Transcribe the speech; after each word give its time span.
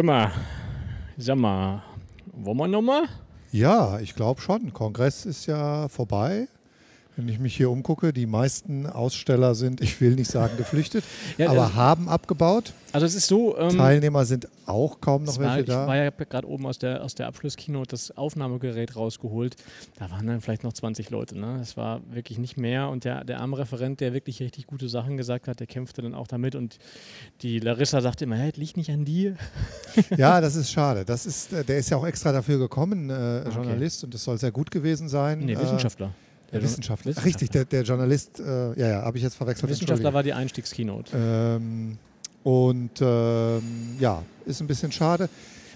Mal, 0.00 0.30
sag 1.18 1.36
mal, 1.36 1.82
wollen 2.32 2.56
wir 2.56 2.68
nochmal? 2.68 3.02
Ja, 3.50 3.98
ich 3.98 4.14
glaube 4.14 4.40
schon. 4.40 4.72
Kongress 4.72 5.26
ist 5.26 5.44
ja 5.46 5.88
vorbei. 5.88 6.48
Wenn 7.18 7.28
ich 7.28 7.40
mich 7.40 7.56
hier 7.56 7.68
umgucke, 7.68 8.12
die 8.12 8.26
meisten 8.26 8.86
Aussteller 8.86 9.56
sind, 9.56 9.80
ich 9.80 10.00
will 10.00 10.14
nicht 10.14 10.30
sagen 10.30 10.56
geflüchtet, 10.56 11.02
Ja, 11.36 11.50
aber 11.50 11.62
also- 11.64 11.74
haben 11.74 12.08
abgebaut. 12.08 12.72
Also 12.90 13.04
es 13.04 13.14
ist 13.14 13.26
so, 13.26 13.58
ähm, 13.58 13.76
Teilnehmer 13.76 14.24
sind 14.24 14.48
auch 14.64 15.02
kaum 15.02 15.24
noch 15.24 15.34
es 15.34 15.38
war, 15.38 15.48
welche 15.48 15.60
ich 15.60 15.66
da. 15.66 15.86
war 15.86 15.96
ja 15.96 16.08
gerade 16.08 16.48
oben 16.48 16.64
aus 16.64 16.78
der, 16.78 17.04
aus 17.04 17.14
der 17.14 17.26
Abschlusskino 17.26 17.84
das 17.84 18.16
Aufnahmegerät 18.16 18.96
rausgeholt. 18.96 19.56
Da 19.98 20.10
waren 20.10 20.26
dann 20.26 20.40
vielleicht 20.40 20.64
noch 20.64 20.72
20 20.72 21.10
Leute. 21.10 21.38
Ne? 21.38 21.56
Das 21.58 21.76
war 21.76 22.00
wirklich 22.10 22.38
nicht 22.38 22.56
mehr. 22.56 22.88
Und 22.88 23.04
der, 23.04 23.24
der 23.24 23.40
arme 23.40 23.58
Referent, 23.58 24.00
der 24.00 24.14
wirklich 24.14 24.40
richtig 24.40 24.66
gute 24.66 24.88
Sachen 24.88 25.18
gesagt 25.18 25.48
hat, 25.48 25.60
der 25.60 25.66
kämpfte 25.66 26.00
dann 26.00 26.14
auch 26.14 26.28
damit. 26.28 26.54
Und 26.54 26.78
die 27.42 27.58
Larissa 27.58 28.00
sagte 28.00 28.24
immer, 28.24 28.36
hey, 28.36 28.52
das 28.52 28.58
liegt 28.58 28.76
nicht 28.78 28.90
an 28.90 29.04
dir. 29.04 29.34
Ja, 30.16 30.40
das 30.40 30.54
ist 30.56 30.70
schade. 30.70 31.04
Das 31.04 31.26
ist, 31.26 31.52
äh, 31.52 31.64
der 31.64 31.78
ist 31.78 31.90
ja 31.90 31.96
auch 31.98 32.06
extra 32.06 32.32
dafür 32.32 32.58
gekommen, 32.58 33.10
äh, 33.10 33.48
Journalist, 33.50 34.04
und 34.04 34.14
das 34.14 34.24
soll 34.24 34.38
sehr 34.38 34.52
gut 34.52 34.70
gewesen 34.70 35.08
sein. 35.08 35.40
Nee, 35.40 35.52
Äh, 35.54 35.58
Wissenschaftler. 36.52 36.52
Der 36.52 36.62
Wissenschaftler. 36.62 37.12
Ach, 37.16 37.24
Richtig, 37.24 37.50
der, 37.50 37.64
der 37.64 37.82
Journalist, 37.82 38.40
äh, 38.40 38.78
ja, 38.78 38.88
ja, 38.88 39.02
habe 39.02 39.16
ich 39.18 39.24
jetzt 39.24 39.36
verwechselt. 39.36 39.70
Wissenschaftler 39.70 40.08
Entschuldigung. 40.08 40.14
war 40.14 40.22
die 40.22 40.32
Einstiegskeynote. 40.32 41.12
Ähm, 41.16 41.98
und 42.42 43.00
ähm, 43.00 43.96
ja, 43.98 44.22
ist 44.46 44.60
ein 44.60 44.66
bisschen 44.66 44.92
schade. 44.92 45.28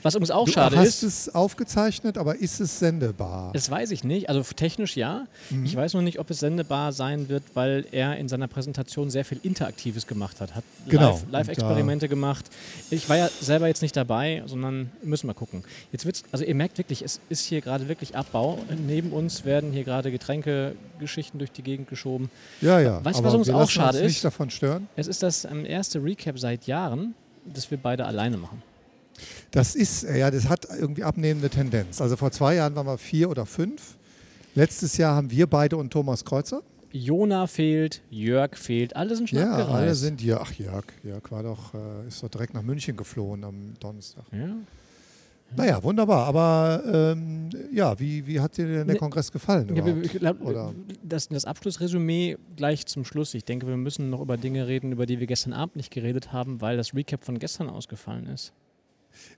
Was 0.02 0.14
übrigens 0.14 0.30
auch 0.32 0.46
du 0.46 0.52
schade 0.52 0.76
hast 0.76 1.02
ist, 1.02 1.28
es 1.28 1.34
aufgezeichnet, 1.34 2.18
aber 2.18 2.36
ist 2.36 2.60
es 2.60 2.78
sendebar? 2.78 3.52
das 3.52 3.70
weiß 3.70 3.90
ich 3.92 4.02
nicht. 4.04 4.28
Also 4.28 4.42
technisch 4.42 4.96
ja. 4.96 5.26
Mhm. 5.50 5.64
Ich 5.64 5.76
weiß 5.76 5.94
noch 5.94 6.02
nicht, 6.02 6.18
ob 6.18 6.28
es 6.30 6.40
sendebar 6.40 6.92
sein 6.92 7.28
wird, 7.28 7.42
weil 7.54 7.86
er 7.92 8.16
in 8.16 8.28
seiner 8.28 8.48
Präsentation 8.48 9.10
sehr 9.10 9.24
viel 9.24 9.38
Interaktives 9.42 10.06
gemacht 10.06 10.40
hat. 10.40 10.54
Hat 10.54 10.64
Genau. 10.88 11.12
Live- 11.12 11.24
Live-Experimente 11.30 12.08
gemacht. 12.08 12.46
Ich 12.90 13.08
war 13.08 13.16
ja 13.16 13.28
selber 13.40 13.68
jetzt 13.68 13.82
nicht 13.82 13.96
dabei, 13.96 14.42
sondern 14.46 14.90
müssen 15.02 15.26
wir 15.28 15.34
gucken. 15.34 15.62
Jetzt 15.92 16.04
wird's, 16.04 16.24
also 16.32 16.44
ihr 16.44 16.54
merkt 16.54 16.78
wirklich, 16.78 17.02
es 17.02 17.20
ist 17.28 17.44
hier 17.44 17.60
gerade 17.60 17.88
wirklich 17.88 18.16
Abbau. 18.16 18.58
Neben 18.86 19.12
uns 19.12 19.44
werden 19.44 19.72
hier 19.72 19.84
gerade 19.84 20.10
Getränkegeschichten 20.10 21.38
durch 21.38 21.52
die 21.52 21.62
Gegend 21.62 21.88
geschoben. 21.88 22.30
ja, 22.60 22.80
ja. 22.80 23.04
Weißt 23.04 23.20
du, 23.20 23.24
was 23.24 23.34
uns 23.34 23.48
auch 23.50 23.68
schade 23.70 23.98
uns 23.98 24.06
ist? 24.06 24.12
nicht 24.12 24.24
davon 24.24 24.50
stören. 24.50 24.88
Es 24.96 25.06
ist 25.06 25.22
das 25.22 25.44
ähm, 25.44 25.64
erste 25.64 26.02
Recap 26.02 26.38
seit 26.38 26.66
Jahren, 26.66 27.14
das 27.46 27.70
wir 27.70 27.78
beide 27.78 28.04
alleine 28.04 28.36
machen. 28.36 28.62
Das 29.50 29.74
ist, 29.74 30.04
äh, 30.04 30.18
ja, 30.18 30.30
das 30.30 30.48
hat 30.48 30.66
irgendwie 30.78 31.04
abnehmende 31.04 31.50
Tendenz. 31.50 32.00
Also 32.00 32.16
vor 32.16 32.30
zwei 32.30 32.54
Jahren 32.56 32.74
waren 32.74 32.86
wir 32.86 32.98
vier 32.98 33.28
oder 33.30 33.46
fünf. 33.46 33.96
Letztes 34.54 34.96
Jahr 34.96 35.14
haben 35.16 35.30
wir 35.30 35.46
beide 35.46 35.76
und 35.76 35.90
Thomas 35.90 36.24
Kreuzer. 36.24 36.62
Jona 36.94 37.46
fehlt, 37.46 38.02
Jörg 38.10 38.54
fehlt, 38.56 38.94
alle 38.96 39.16
sind 39.16 39.30
schon 39.30 39.38
Ja, 39.38 39.50
abgereist. 39.52 39.70
alle 39.72 39.94
sind 39.94 40.20
hier. 40.20 40.40
Ach, 40.42 40.52
Jörg. 40.52 40.84
Jörg 41.02 41.22
war 41.30 41.42
doch, 41.42 41.72
äh, 41.72 42.06
ist 42.06 42.22
doch 42.22 42.28
direkt 42.28 42.52
nach 42.52 42.62
München 42.62 42.96
geflohen 42.96 43.44
am 43.44 43.72
Donnerstag. 43.80 44.24
Ja. 44.30 44.54
Naja, 45.56 45.82
wunderbar. 45.82 46.26
Aber 46.26 46.82
ähm, 47.14 47.48
ja, 47.72 47.98
wie, 47.98 48.26
wie 48.26 48.40
hat 48.40 48.56
dir 48.56 48.64
denn 48.66 48.74
der 48.74 48.94
Ne- 48.94 48.96
Kongress 48.96 49.30
gefallen? 49.32 49.74
Ja, 49.74 49.86
ich 49.86 50.12
glaub, 50.12 50.40
Oder? 50.42 50.72
das, 51.02 51.28
das 51.28 51.44
Abschlussresümee 51.44 52.36
gleich 52.56 52.86
zum 52.86 53.04
Schluss. 53.04 53.34
Ich 53.34 53.44
denke, 53.44 53.66
wir 53.66 53.76
müssen 53.76 54.08
noch 54.10 54.20
über 54.22 54.36
Dinge 54.38 54.66
reden, 54.66 54.92
über 54.92 55.04
die 55.06 55.18
wir 55.20 55.26
gestern 55.26 55.52
Abend 55.52 55.76
nicht 55.76 55.90
geredet 55.90 56.32
haben, 56.32 56.60
weil 56.62 56.76
das 56.78 56.94
Recap 56.94 57.22
von 57.24 57.38
gestern 57.38 57.68
ausgefallen 57.68 58.26
ist. 58.28 58.52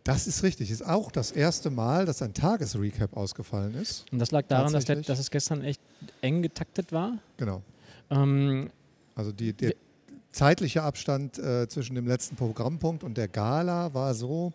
Das 0.05 0.27
ist 0.27 0.43
richtig. 0.43 0.71
Ist 0.71 0.85
auch 0.85 1.11
das 1.11 1.33
erste 1.33 1.71
Mal, 1.71 2.05
dass 2.07 2.21
ein 2.23 2.35
Tagesrecap 2.35 3.17
ausgefallen 3.17 3.75
ist. 3.75 4.05
Und 4.13 4.19
das 4.19 4.31
lag 4.33 4.47
daran, 4.49 4.73
dass, 4.73 4.85
der, 4.85 4.97
dass 4.97 5.19
es 5.19 5.31
gestern 5.31 5.63
echt 5.63 5.81
eng 6.21 6.43
getaktet 6.43 6.93
war. 6.93 7.19
Genau. 7.37 7.63
Ähm, 8.11 8.71
Also 9.15 9.33
die, 9.33 9.53
der 9.53 9.75
zeitliche 10.33 10.83
Abstand 10.83 11.39
äh, 11.39 11.69
zwischen 11.69 11.95
dem 11.95 12.07
letzten 12.07 12.37
Programmpunkt 12.37 13.05
und 13.05 13.17
der 13.17 13.29
Gala 13.29 13.95
war 13.95 14.15
so. 14.15 14.53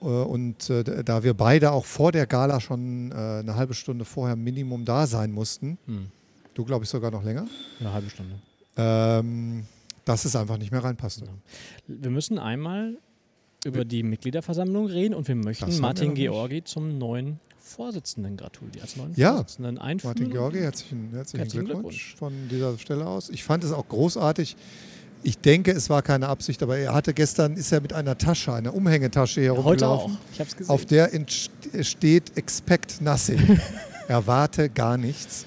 Äh, 0.00 0.04
und 0.06 0.70
äh, 0.70 1.04
da 1.04 1.22
wir 1.22 1.34
beide 1.34 1.72
auch 1.72 1.84
vor 1.84 2.12
der 2.12 2.26
Gala 2.26 2.60
schon 2.60 3.10
äh, 3.12 3.14
eine 3.14 3.56
halbe 3.56 3.74
Stunde 3.74 4.04
vorher 4.04 4.36
Minimum 4.36 4.84
da 4.84 5.06
sein 5.06 5.32
mussten, 5.32 5.78
hm, 5.86 6.06
du 6.54 6.64
glaube 6.64 6.84
ich 6.84 6.90
sogar 6.90 7.10
noch 7.10 7.24
länger, 7.24 7.46
eine 7.80 7.92
halbe 7.92 8.08
Stunde. 8.10 8.36
ähm, 8.76 9.66
dass 10.04 10.24
es 10.24 10.36
einfach 10.36 10.56
nicht 10.56 10.70
mehr 10.70 10.84
reinpasste. 10.84 11.24
Ja. 11.24 11.32
Wir 11.88 12.10
müssen 12.10 12.38
einmal 12.38 12.96
über 13.66 13.84
die 13.84 14.02
Mitgliederversammlung 14.02 14.86
reden 14.86 15.14
und 15.14 15.28
wir 15.28 15.34
möchten 15.34 15.66
Das 15.66 15.78
Martin. 15.80 16.14
Georgi 16.14 16.64
zum 16.64 16.98
neuen 16.98 17.40
Vorsitzenden 17.58 18.36
gratulieren. 18.36 18.80
Als 18.82 18.96
neuen 18.96 19.12
Ja. 19.16 19.32
Vorsitzenden 19.32 19.78
einführen. 19.78 20.14
Martin 20.14 20.30
Georgi, 20.30 20.58
herzlichen, 20.60 21.10
herzlichen, 21.12 21.42
Herzlichen 21.42 21.64
Glückwunsch 21.66 22.14
von 22.16 22.32
dieser 22.48 22.78
Stelle 22.78 23.06
aus. 23.06 23.28
Ich 23.28 23.42
fand 23.44 23.64
es 23.64 23.72
auch 23.72 23.88
großartig. 23.88 24.56
Ich 25.22 25.38
denke, 25.38 25.72
es 25.72 25.90
war 25.90 26.02
keine 26.02 26.28
Absicht, 26.28 26.62
aber 26.62 26.78
er 26.78 26.94
hatte 26.94 27.12
gestern, 27.12 27.54
ist 27.56 27.72
er 27.72 27.80
mit 27.80 27.92
einer 27.92 28.16
Tasche, 28.16 28.52
einer 28.52 28.72
Umhängetasche 28.74 29.40
hier 29.40 29.50
Heute 29.64 29.88
auch. 29.88 29.98
herumgelaufen. 30.08 30.18
Ich 30.32 30.38
habe 30.40 30.48
es 30.48 30.56
gesehen. 30.56 30.70
auf 30.72 30.84
der 30.86 31.12
entst- 31.12 31.50
steht 31.82 32.36
Expect 32.36 33.00
Nothing. 33.00 33.58
Erwarte 34.08 34.68
gar 34.68 34.96
nichts. 34.96 35.44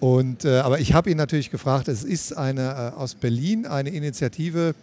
Und, 0.00 0.44
äh, 0.44 0.58
aber 0.58 0.80
ich 0.80 0.92
habe 0.94 1.10
ihn 1.10 1.16
natürlich 1.16 1.50
gefragt, 1.50 1.88
es 1.88 2.02
ist 2.04 2.36
eine 2.36 2.92
äh, 2.94 2.98
aus 2.98 3.14
Berlin 3.14 3.66
eine 3.66 3.90
Initiative, 3.90 4.70
äh, 4.70 4.74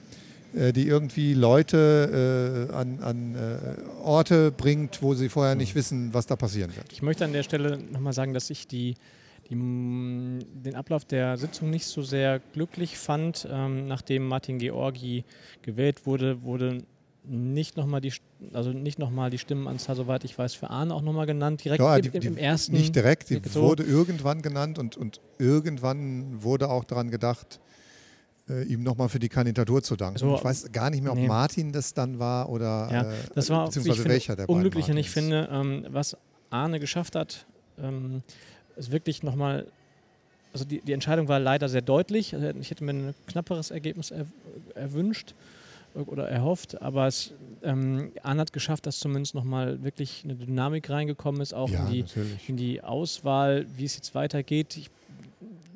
die 0.74 0.88
irgendwie 0.88 1.34
Leute 1.34 2.70
äh, 2.72 2.74
an, 2.74 3.00
an 3.02 3.36
äh, 3.36 3.58
Orte 4.04 4.52
bringt, 4.52 5.02
wo 5.02 5.14
sie 5.14 5.30
vorher 5.30 5.56
nicht 5.56 5.76
wissen, 5.76 6.14
was 6.14 6.26
da 6.28 6.36
passieren 6.36 6.76
wird. 6.76 6.92
Ich 6.94 7.02
möchte 7.02 7.26
an 7.26 7.34
der 7.34 7.44
Stelle 7.44 7.78
nochmal 7.92 8.14
sagen, 8.14 8.34
dass 8.34 8.50
ich 8.50 8.68
die, 8.68 8.96
die, 9.50 9.56
den 9.56 10.76
Ablauf 10.76 11.06
der 11.06 11.38
Sitzung 11.38 11.70
nicht 11.70 11.86
so 11.86 12.02
sehr 12.02 12.40
glücklich 12.54 12.98
fand. 12.98 13.48
Ähm, 13.52 13.88
nachdem 13.88 14.28
Martin 14.28 14.58
Georgi 14.60 15.24
gewählt 15.62 16.06
wurde, 16.06 16.42
wurde 16.44 16.80
nicht 17.28 17.76
nochmal 17.76 18.02
die, 18.02 18.14
also 18.54 18.70
nicht 18.72 19.00
noch 19.00 19.10
mal 19.10 19.30
die 19.32 19.40
Stimmenanzahl, 19.40 19.96
soweit 19.96 20.24
ich 20.24 20.38
weiß, 20.38 20.54
für 20.54 20.70
Arne 20.70 20.94
auch 20.94 21.02
nochmal 21.02 21.26
genannt. 21.26 21.64
Direkt 21.66 21.82
Ja, 21.82 21.96
im, 21.96 22.02
die- 22.04 22.20
die- 22.20 22.28
im 22.28 22.38
ersten. 22.38 22.74
Nicht 22.74 22.96
direkt, 22.96 23.30
die 23.32 23.42
so. 23.50 23.62
wurde 23.64 23.84
irgendwann 23.84 24.42
genannt 24.44 24.78
und, 24.78 24.96
und 24.96 25.22
irgendwann 25.40 26.44
wurde 26.44 26.70
auch 26.70 26.84
daran 26.84 27.10
gedacht, 27.10 27.60
äh, 28.50 28.64
ihm 28.64 28.84
nochmal 28.84 29.10
für 29.10 29.20
die 29.20 29.30
Kandidatur 29.30 29.82
zu 29.82 29.96
danken. 29.96 30.20
So, 30.20 30.36
ich 30.36 30.44
weiß 30.44 30.72
gar 30.72 30.90
nicht 30.90 31.02
mehr, 31.02 31.12
ob 31.12 31.18
nee. 31.18 31.28
Martin 31.28 31.72
das 31.72 31.94
dann 31.94 32.20
war 32.20 32.50
oder 32.50 32.90
Ja, 32.92 33.12
äh, 33.12 33.16
das 33.34 33.50
war 33.50 33.66
beziehungsweise 33.66 34.02
finde, 34.02 34.14
welcher 34.14 34.36
der 34.36 34.50
unglücklich 34.50 34.88
ich 34.90 35.10
finde, 35.10 35.50
ähm, 35.52 35.86
was 35.90 36.16
Arne 36.50 36.80
geschafft 36.80 37.16
hat, 37.16 37.46
ähm, 37.82 38.22
ist 38.76 38.92
wirklich 38.92 39.24
nochmal, 39.24 39.66
also 40.54 40.66
die, 40.66 40.80
die 40.82 40.94
Entscheidung 40.94 41.28
war 41.28 41.40
leider 41.40 41.70
sehr 41.70 41.82
deutlich. 41.82 42.34
Also 42.36 42.48
ich 42.60 42.70
hätte 42.70 42.84
mir 42.84 42.94
ein 42.94 43.16
knapperes 43.28 43.72
Ergebnis 43.72 44.12
er, 44.12 44.26
erwünscht 44.76 45.34
oder 45.96 46.28
erhofft, 46.28 46.82
aber 46.82 47.08
es, 47.08 47.34
ähm, 47.64 48.12
Arne 48.22 48.42
hat 48.42 48.54
geschafft, 48.54 48.86
dass 48.86 49.00
zumindest 49.00 49.34
nochmal 49.34 49.82
wirklich 49.84 50.22
eine 50.24 50.36
Dynamik 50.36 50.90
reingekommen 50.90 51.42
ist, 51.42 51.54
auch 51.54 51.70
ja, 51.70 51.88
in, 51.88 51.92
die, 51.92 52.06
in 52.48 52.58
die 52.58 52.84
Auswahl, 52.84 53.66
wie 53.78 53.86
es 53.86 53.96
jetzt 53.96 54.14
weitergeht. 54.14 54.76
Ich, 54.78 54.90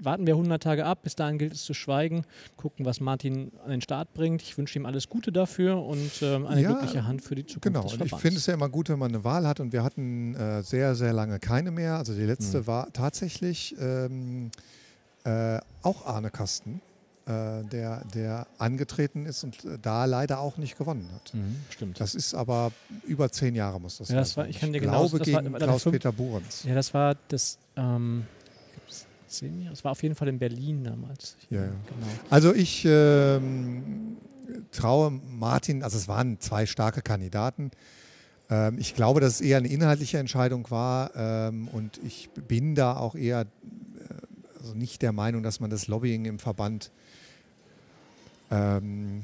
warten 0.01 0.25
wir 0.27 0.33
100 0.35 0.61
Tage 0.63 0.85
ab, 0.85 0.99
bis 1.03 1.15
dahin 1.15 1.37
gilt 1.37 1.53
es 1.53 1.63
zu 1.63 1.73
schweigen, 1.73 2.23
gucken, 2.57 2.85
was 2.85 2.99
Martin 2.99 3.51
an 3.63 3.71
den 3.71 3.81
Start 3.81 4.13
bringt. 4.13 4.41
Ich 4.41 4.57
wünsche 4.57 4.77
ihm 4.79 4.85
alles 4.85 5.09
Gute 5.09 5.31
dafür 5.31 5.83
und 5.83 6.11
ähm, 6.21 6.45
eine 6.47 6.61
Ja, 6.61 6.69
glückliche 6.71 7.05
Hand 7.05 7.21
für 7.21 7.35
die 7.35 7.45
Zukunft 7.45 7.63
Genau, 7.63 7.83
des 7.83 7.93
und 7.93 8.01
ich 8.03 8.09
Verbands. 8.09 8.21
finde 8.21 8.37
es 8.37 8.45
ja 8.45 8.53
immer 8.53 8.69
gut, 8.69 8.89
wenn 8.89 8.99
man 8.99 9.09
eine 9.13 9.23
Wahl 9.23 9.47
hat 9.47 9.59
und 9.59 9.73
wir 9.73 9.83
hatten 9.83 10.35
äh, 10.35 10.63
sehr, 10.63 10.95
sehr 10.95 11.13
lange 11.13 11.39
keine 11.39 11.71
mehr. 11.71 11.97
Also 11.97 12.13
die 12.13 12.23
letzte 12.25 12.59
Mhm. 12.61 12.67
war 12.67 12.93
tatsächlich 12.93 13.75
ähm, 13.79 14.51
äh, 15.25 15.59
auch 15.83 16.05
Arne 16.05 16.29
Kasten, 16.31 16.81
äh, 17.25 17.63
der, 17.65 18.03
der 18.15 18.47
angetreten 18.57 19.25
ist 19.25 19.43
und 19.43 19.63
äh, 19.65 19.77
da 19.81 20.05
leider 20.05 20.39
auch 20.39 20.57
nicht 20.57 20.77
gewonnen 20.77 21.09
hat. 21.13 21.33
Mhm, 21.33 21.57
stimmt. 21.69 21.99
Das 21.99 22.15
ist 22.15 22.33
aber 22.33 22.71
über 23.05 23.29
zehn 23.31 23.53
Jahre 23.53 23.79
muss 23.79 23.97
das 23.97 24.07
Ja, 24.09 24.13
her 24.15 24.21
das 24.21 24.37
war- 24.37 24.45
sein. 24.45 24.51
ich 24.51 24.59
kann 24.59 24.71
dir 24.73 24.79
genau- 24.79 25.07
glaube 25.07 25.19
das 25.19 25.33
war- 25.33 25.41
gegen 25.43 25.53
Klaus-Peter 25.55 26.11
Burenz. 26.11 26.63
ja, 26.63 26.73
das 26.73 26.93
war 26.93 27.15
das, 27.27 27.59
ähm, 27.75 28.25
zehn 29.29 29.61
Jahre? 29.61 29.73
Das 29.73 29.83
war 29.83 29.91
auf 29.91 30.03
jeden 30.03 30.15
Fall 30.15 30.27
in 30.27 30.39
Berlin 30.39 30.83
damals. 30.83 31.37
Ja, 31.49 31.61
ja. 31.61 31.67
Genau. 31.67 32.07
Also 32.29 32.53
ich 32.53 32.85
ähm, 32.85 34.17
traue 34.71 35.11
Martin, 35.11 35.83
also 35.83 35.97
es 35.97 36.07
waren 36.07 36.39
zwei 36.39 36.65
starke 36.65 37.01
Kandidaten. 37.01 37.71
Ähm, 38.49 38.77
ich 38.79 38.95
glaube, 38.95 39.21
dass 39.21 39.35
es 39.35 39.41
eher 39.41 39.57
eine 39.57 39.67
inhaltliche 39.67 40.17
Entscheidung 40.17 40.69
war 40.71 41.11
ähm, 41.15 41.67
und 41.69 41.99
ich 42.05 42.29
bin 42.47 42.75
da 42.75 42.97
auch 42.97 43.15
eher 43.15 43.41
äh, 43.41 43.45
also 44.59 44.73
nicht 44.73 45.01
der 45.01 45.11
Meinung, 45.11 45.43
dass 45.43 45.59
man 45.59 45.69
das 45.69 45.87
Lobbying 45.87 46.25
im 46.25 46.39
Verband 46.39 46.91
ähm, 48.51 49.23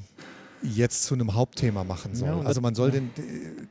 jetzt 0.62 1.04
zu 1.04 1.14
einem 1.14 1.34
Hauptthema 1.34 1.84
machen 1.84 2.14
soll. 2.14 2.28
Ja, 2.28 2.40
also 2.40 2.60
man 2.60 2.74
soll 2.74 2.90
den, 2.90 3.10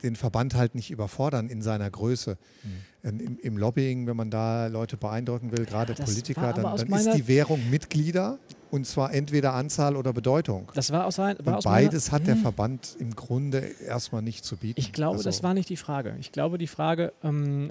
den 0.02 0.16
Verband 0.16 0.54
halt 0.54 0.74
nicht 0.74 0.90
überfordern 0.90 1.48
in 1.48 1.62
seiner 1.62 1.90
Größe. 1.90 2.36
Mhm. 2.62 3.18
Im, 3.20 3.38
Im, 3.38 3.56
Lobbying, 3.56 4.06
wenn 4.06 4.16
man 4.16 4.30
da 4.30 4.66
Leute 4.66 4.96
beeindrucken 4.96 5.56
will, 5.56 5.64
gerade 5.64 5.94
das 5.94 6.04
Politiker, 6.04 6.52
dann, 6.52 6.76
dann 6.76 6.92
ist 6.92 7.14
die 7.14 7.28
Währung 7.28 7.70
Mitglieder 7.70 8.38
und 8.70 8.84
zwar 8.84 9.14
entweder 9.14 9.54
Anzahl 9.54 9.96
oder 9.96 10.12
Bedeutung. 10.12 10.72
Das 10.74 10.90
war 10.90 11.06
aus, 11.06 11.18
war 11.18 11.36
Und 11.38 11.64
beides 11.64 12.10
hat 12.10 12.26
der 12.26 12.36
Verband 12.36 12.96
im 12.98 13.14
Grunde 13.14 13.58
erstmal 13.86 14.22
nicht 14.22 14.44
zu 14.44 14.56
bieten. 14.56 14.80
Ich 14.80 14.92
glaube, 14.92 15.18
Also- 15.18 15.28
das 15.28 15.42
war 15.42 15.54
nicht 15.54 15.68
die 15.68 15.76
Frage. 15.76 16.16
Ich 16.18 16.32
glaube, 16.32 16.58
die 16.58 16.66
Frage, 16.66 17.12
ähm, 17.22 17.70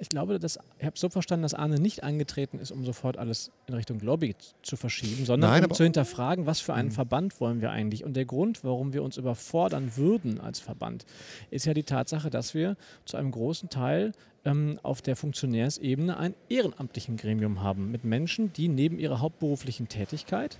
ich 0.00 0.08
glaube, 0.08 0.38
dass, 0.38 0.58
ich 0.78 0.84
habe 0.84 0.98
so 0.98 1.08
verstanden, 1.08 1.42
dass 1.42 1.54
Arne 1.54 1.78
nicht 1.78 2.04
angetreten 2.04 2.58
ist, 2.58 2.70
um 2.70 2.84
sofort 2.84 3.16
alles 3.16 3.50
in 3.66 3.74
Richtung 3.74 4.00
Lobby 4.00 4.34
zu 4.62 4.76
verschieben, 4.76 5.24
sondern 5.24 5.50
Nein, 5.50 5.64
um 5.64 5.72
zu 5.72 5.84
hinterfragen, 5.84 6.46
was 6.46 6.60
für 6.60 6.74
einen 6.74 6.88
Mhm. 6.88 6.92
Verband 6.92 7.40
wollen 7.40 7.60
wir 7.60 7.70
eigentlich. 7.70 8.04
Und 8.04 8.14
der 8.14 8.24
Grund, 8.24 8.64
warum 8.64 8.92
wir 8.92 9.02
uns 9.02 9.16
überfordern 9.16 9.96
würden 9.96 10.40
als 10.40 10.60
Verband, 10.60 11.04
ist 11.50 11.66
ja 11.66 11.74
die 11.74 11.82
Tatsache, 11.84 12.30
dass 12.30 12.54
wir 12.54 12.76
zu 13.04 13.16
einem 13.16 13.30
großen 13.30 13.68
Teil 13.68 14.12
ähm, 14.44 14.78
auf 14.82 15.02
der 15.02 15.16
Funktionärsebene 15.16 16.16
ein 16.16 16.34
ehrenamtlichen 16.48 17.16
Gremium 17.16 17.62
haben 17.62 17.90
mit 17.90 18.04
Menschen, 18.04 18.52
die 18.52 18.68
neben 18.68 18.98
ihrer 18.98 19.20
hauptberuflichen 19.20 19.88
Tätigkeit 19.88 20.58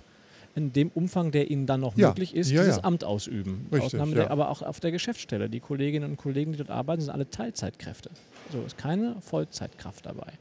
in 0.55 0.71
dem 0.71 0.89
Umfang, 0.89 1.31
der 1.31 1.49
ihnen 1.49 1.65
dann 1.65 1.81
noch 1.81 1.97
Ja, 1.97 2.09
möglich 2.09 2.35
ist, 2.35 2.51
ja, 2.51 2.61
dieses 2.61 2.77
ja. 2.77 2.83
Amt 2.83 3.03
ausüben. 3.03 3.67
Richtig, 3.71 3.85
Ausnahme 3.95 4.13
der, 4.15 4.31
aber 4.31 4.49
auch 4.49 4.61
auf 4.61 4.79
der 4.79 4.91
Geschäftsstelle. 4.91 5.49
Die 5.49 5.59
Kolleginnen 5.59 6.11
und 6.11 6.17
Kollegen, 6.17 6.51
die 6.51 6.57
dort 6.59 6.69
arbeiten, 6.69 7.01
sind 7.01 7.09
alle 7.11 7.29
Teilzeitkräfte. 7.29 8.11
So 8.51 8.61
ist 8.63 8.77
keine 8.77 9.15
Vollzeitkraft 9.21 10.05
dabei. 10.05 10.33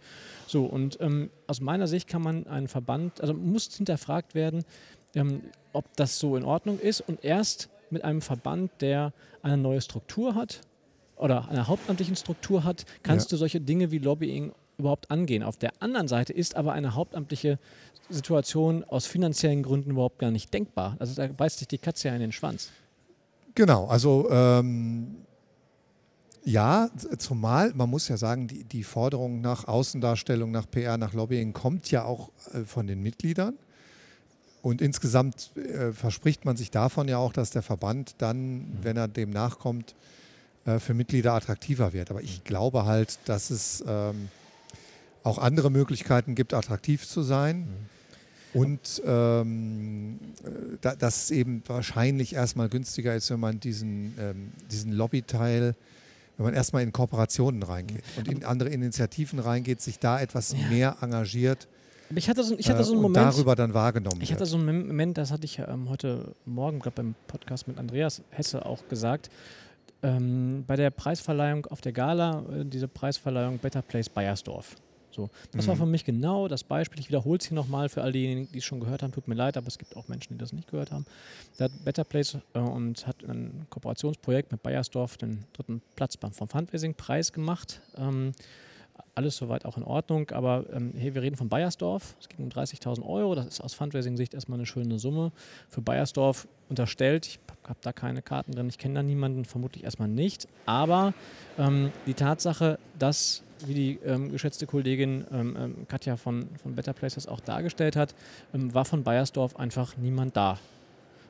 So, 0.46 0.66
und 0.66 0.98
ähm, 1.00 1.30
aus 1.46 1.60
meiner 1.60 1.86
Sicht 1.86 2.08
kann 2.08 2.22
man 2.22 2.46
einen 2.46 2.68
Verband, 2.68 3.20
also 3.20 3.32
muss 3.32 3.74
hinterfragt 3.74 4.34
werden, 4.34 4.64
ähm, 5.14 5.40
ob 5.72 5.84
das 5.96 6.18
so 6.18 6.36
in 6.36 6.44
Ordnung 6.44 6.78
ist 6.78 7.00
und 7.00 7.24
erst 7.24 7.70
mit 7.90 8.04
einem 8.04 8.20
Verband, 8.20 8.70
der 8.80 9.12
eine 9.42 9.56
neue 9.56 9.80
Struktur 9.80 10.34
hat 10.34 10.60
oder 11.16 11.48
eine 11.48 11.68
hauptamtlichen 11.68 12.16
Struktur 12.16 12.64
hat, 12.64 12.84
kannst 13.02 13.30
Ja. 13.30 13.36
du 13.36 13.38
solche 13.38 13.60
Dinge 13.60 13.90
wie 13.90 13.98
Lobbying 13.98 14.52
überhaupt 14.78 15.10
angehen. 15.10 15.42
Auf 15.42 15.56
der 15.56 15.72
anderen 15.80 16.08
Seite 16.08 16.32
ist 16.32 16.56
aber 16.56 16.72
eine 16.72 16.94
hauptamtliche 16.94 17.58
Situation 18.08 18.84
aus 18.84 19.06
finanziellen 19.06 19.62
Gründen 19.62 19.92
überhaupt 19.92 20.18
gar 20.18 20.30
nicht 20.30 20.52
denkbar. 20.52 20.96
Also 20.98 21.14
da 21.14 21.26
beißt 21.26 21.58
sich 21.58 21.68
die 21.68 21.78
Katze 21.78 22.08
ja 22.08 22.14
in 22.14 22.20
den 22.20 22.32
Schwanz. 22.32 22.70
Genau, 23.54 23.86
also 23.86 24.28
ähm, 24.30 25.16
ja, 26.44 26.90
zumal 27.18 27.72
man 27.74 27.88
muss 27.90 28.08
ja 28.08 28.16
sagen, 28.16 28.48
die, 28.48 28.64
die 28.64 28.82
Forderung 28.82 29.40
nach 29.40 29.68
Außendarstellung, 29.68 30.50
nach 30.50 30.68
PR, 30.70 30.96
nach 30.96 31.12
Lobbying 31.12 31.52
kommt 31.52 31.90
ja 31.90 32.04
auch 32.04 32.30
äh, 32.52 32.64
von 32.64 32.86
den 32.86 33.02
Mitgliedern. 33.02 33.54
Und 34.62 34.80
insgesamt 34.80 35.50
äh, 35.56 35.92
verspricht 35.92 36.44
man 36.44 36.56
sich 36.56 36.70
davon 36.70 37.08
ja 37.08 37.18
auch, 37.18 37.32
dass 37.32 37.50
der 37.50 37.62
Verband 37.62 38.14
dann, 38.18 38.66
wenn 38.80 38.96
er 38.96 39.08
dem 39.08 39.30
nachkommt, 39.30 39.96
äh, 40.64 40.78
für 40.78 40.94
Mitglieder 40.94 41.32
attraktiver 41.32 41.92
wird. 41.92 42.10
Aber 42.10 42.22
ich 42.22 42.44
glaube 42.44 42.84
halt, 42.84 43.18
dass 43.24 43.50
es 43.50 43.82
ähm, 43.86 44.28
auch 45.24 45.38
andere 45.38 45.70
Möglichkeiten 45.70 46.34
gibt, 46.34 46.54
attraktiv 46.54 47.06
zu 47.06 47.22
sein. 47.22 47.68
Und 48.54 49.00
ähm, 49.06 50.18
äh, 50.44 50.76
da, 50.82 50.94
dass 50.94 51.24
es 51.24 51.30
eben 51.30 51.62
wahrscheinlich 51.66 52.34
erstmal 52.34 52.68
günstiger 52.68 53.14
ist, 53.14 53.30
wenn 53.30 53.40
man 53.40 53.60
diesen, 53.60 54.14
ähm, 54.18 54.52
diesen 54.70 54.92
Lobbyteil, 54.92 55.74
wenn 56.36 56.44
man 56.46 56.54
erstmal 56.54 56.82
in 56.82 56.92
Kooperationen 56.92 57.62
reingeht 57.62 58.02
und 58.18 58.28
in 58.28 58.44
andere 58.44 58.68
Initiativen 58.68 59.38
reingeht, 59.38 59.80
sich 59.80 59.98
da 59.98 60.20
etwas 60.20 60.52
Ja. 60.52 60.68
mehr 60.68 60.96
engagiert 61.00 61.66
Aber 62.10 62.18
ich 62.18 62.28
hatte 62.28 62.44
so, 62.44 62.54
ich 62.58 62.68
hatte 62.68 62.80
äh, 62.80 62.84
so 62.84 62.92
einen 62.92 62.98
und 63.04 63.12
Moment. 63.12 63.32
darüber 63.32 63.56
dann 63.56 63.72
wahrgenommen 63.72 64.20
Ich 64.20 64.30
hatte 64.32 64.40
wird. 64.40 64.50
so 64.50 64.56
einen 64.58 64.66
Mom- 64.66 64.86
Moment, 64.88 65.16
das 65.16 65.30
hatte 65.30 65.46
ich 65.46 65.58
ähm, 65.58 65.88
heute 65.88 66.34
Morgen, 66.44 66.78
glaube 66.80 66.96
beim 66.96 67.14
Podcast 67.28 67.68
mit 67.68 67.78
Andreas 67.78 68.20
Hesse 68.30 68.66
auch 68.66 68.86
gesagt. 68.88 69.30
Ähm, 70.02 70.64
bei 70.66 70.76
der 70.76 70.90
Preisverleihung 70.90 71.64
auf 71.66 71.80
der 71.80 71.92
Gala, 71.92 72.44
äh, 72.54 72.64
diese 72.66 72.88
Preisverleihung 72.88 73.56
Better 73.58 73.80
Place 73.80 74.10
Bayersdorf. 74.10 74.76
So, 75.14 75.30
das 75.52 75.66
war 75.66 75.74
Mhm. 75.74 75.80
für 75.80 75.86
mich 75.86 76.04
genau 76.04 76.48
das 76.48 76.64
Beispiel. 76.64 76.98
Ich 77.00 77.08
wiederhole 77.08 77.38
es 77.38 77.46
hier 77.46 77.54
nochmal 77.54 77.88
für 77.88 78.02
all 78.02 78.12
diejenigen, 78.12 78.50
die 78.52 78.58
es 78.58 78.64
schon 78.64 78.80
gehört 78.80 79.02
haben. 79.02 79.12
Tut 79.12 79.28
mir 79.28 79.34
leid, 79.34 79.56
aber 79.56 79.66
es 79.68 79.78
gibt 79.78 79.96
auch 79.96 80.08
Menschen, 80.08 80.32
die 80.34 80.38
das 80.38 80.52
nicht 80.52 80.70
gehört 80.70 80.90
haben. 80.90 81.04
Da 81.58 81.64
hat 81.66 81.72
Better 81.84 82.04
Place 82.04 82.38
äh, 82.54 82.58
und 82.58 83.06
hat 83.06 83.22
ein 83.24 83.66
Kooperationsprojekt 83.70 84.52
mit 84.52 84.62
Bayersdorf 84.62 85.16
den 85.18 85.44
dritten 85.52 85.82
Platz 85.96 86.16
beim 86.16 86.32
vom 86.32 86.48
Fundraising-Preis 86.48 87.32
gemacht. 87.32 87.80
Ähm, 87.96 88.32
alles 89.14 89.36
soweit 89.36 89.64
auch 89.66 89.76
in 89.76 89.82
Ordnung, 89.82 90.30
aber 90.30 90.64
ähm, 90.72 90.92
hey, 90.96 91.14
wir 91.14 91.22
reden 91.22 91.36
von 91.36 91.48
Bayersdorf. 91.48 92.16
Es 92.20 92.28
geht 92.28 92.38
um 92.38 92.48
30.000 92.48 93.02
Euro. 93.06 93.34
Das 93.34 93.46
ist 93.46 93.60
aus 93.60 93.74
Fundraising-Sicht 93.74 94.32
erstmal 94.34 94.58
eine 94.58 94.66
schöne 94.66 94.98
Summe. 94.98 95.32
Für 95.68 95.82
Bayersdorf 95.82 96.48
unterstellt, 96.70 97.26
ich 97.26 97.38
habe 97.72 97.80
da 97.82 97.92
keine 97.92 98.20
Karten 98.22 98.52
drin, 98.52 98.68
ich 98.68 98.78
kenne 98.78 98.94
da 98.96 99.02
niemanden, 99.02 99.44
vermutlich 99.44 99.82
erstmal 99.84 100.08
nicht. 100.08 100.46
Aber 100.66 101.14
ähm, 101.58 101.90
die 102.06 102.14
Tatsache, 102.14 102.78
dass, 102.98 103.42
wie 103.66 103.74
die 103.74 103.98
ähm, 104.04 104.30
geschätzte 104.30 104.66
Kollegin 104.66 105.24
ähm, 105.32 105.56
ähm, 105.58 105.74
Katja 105.88 106.16
von, 106.16 106.48
von 106.62 106.74
Better 106.74 106.92
Places 106.92 107.26
auch 107.26 107.40
dargestellt 107.40 107.96
hat, 107.96 108.14
ähm, 108.54 108.72
war 108.74 108.84
von 108.84 109.02
Bayersdorf 109.02 109.56
einfach 109.56 109.96
niemand 109.96 110.36
da. 110.36 110.58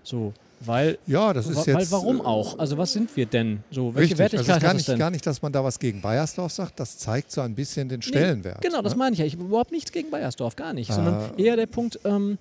So, 0.02 0.32
weil, 0.60 0.98
Ja, 1.06 1.32
das 1.32 1.46
ist 1.46 1.64
jetzt. 1.66 1.92
warum 1.92 2.18
äh, 2.18 2.24
auch? 2.24 2.58
Also 2.58 2.76
was 2.76 2.92
sind 2.92 3.14
wir 3.16 3.26
denn? 3.26 3.62
So, 3.70 3.94
welche 3.94 4.18
Richtig, 4.18 4.20
also 4.20 4.48
Wertigkeit 4.48 4.56
ist 4.56 4.62
gar 4.62 4.74
nicht, 4.74 4.88
denn? 4.88 4.98
gar 4.98 5.10
nicht, 5.10 5.26
dass 5.26 5.42
man 5.42 5.52
da 5.52 5.62
was 5.62 5.78
gegen 5.78 6.00
Bayersdorf 6.00 6.52
sagt, 6.52 6.80
das 6.80 6.98
zeigt 6.98 7.30
so 7.30 7.40
ein 7.40 7.54
bisschen 7.54 7.88
den 7.88 8.02
Stellenwert. 8.02 8.60
Genau, 8.62 8.82
das 8.82 8.94
ne? 8.94 8.98
meine 8.98 9.14
ich 9.14 9.20
ja. 9.20 9.24
Ich 9.26 9.34
habe 9.34 9.44
überhaupt 9.44 9.70
nichts 9.70 9.92
gegen 9.92 10.10
Bayersdorf, 10.10 10.56
gar 10.56 10.72
nicht. 10.72 10.92
Sondern 10.92 11.36
Äh. 11.36 11.42
eher 11.44 11.56
der 11.56 11.66
Punkt, 11.66 12.00
ähm, 12.04 12.38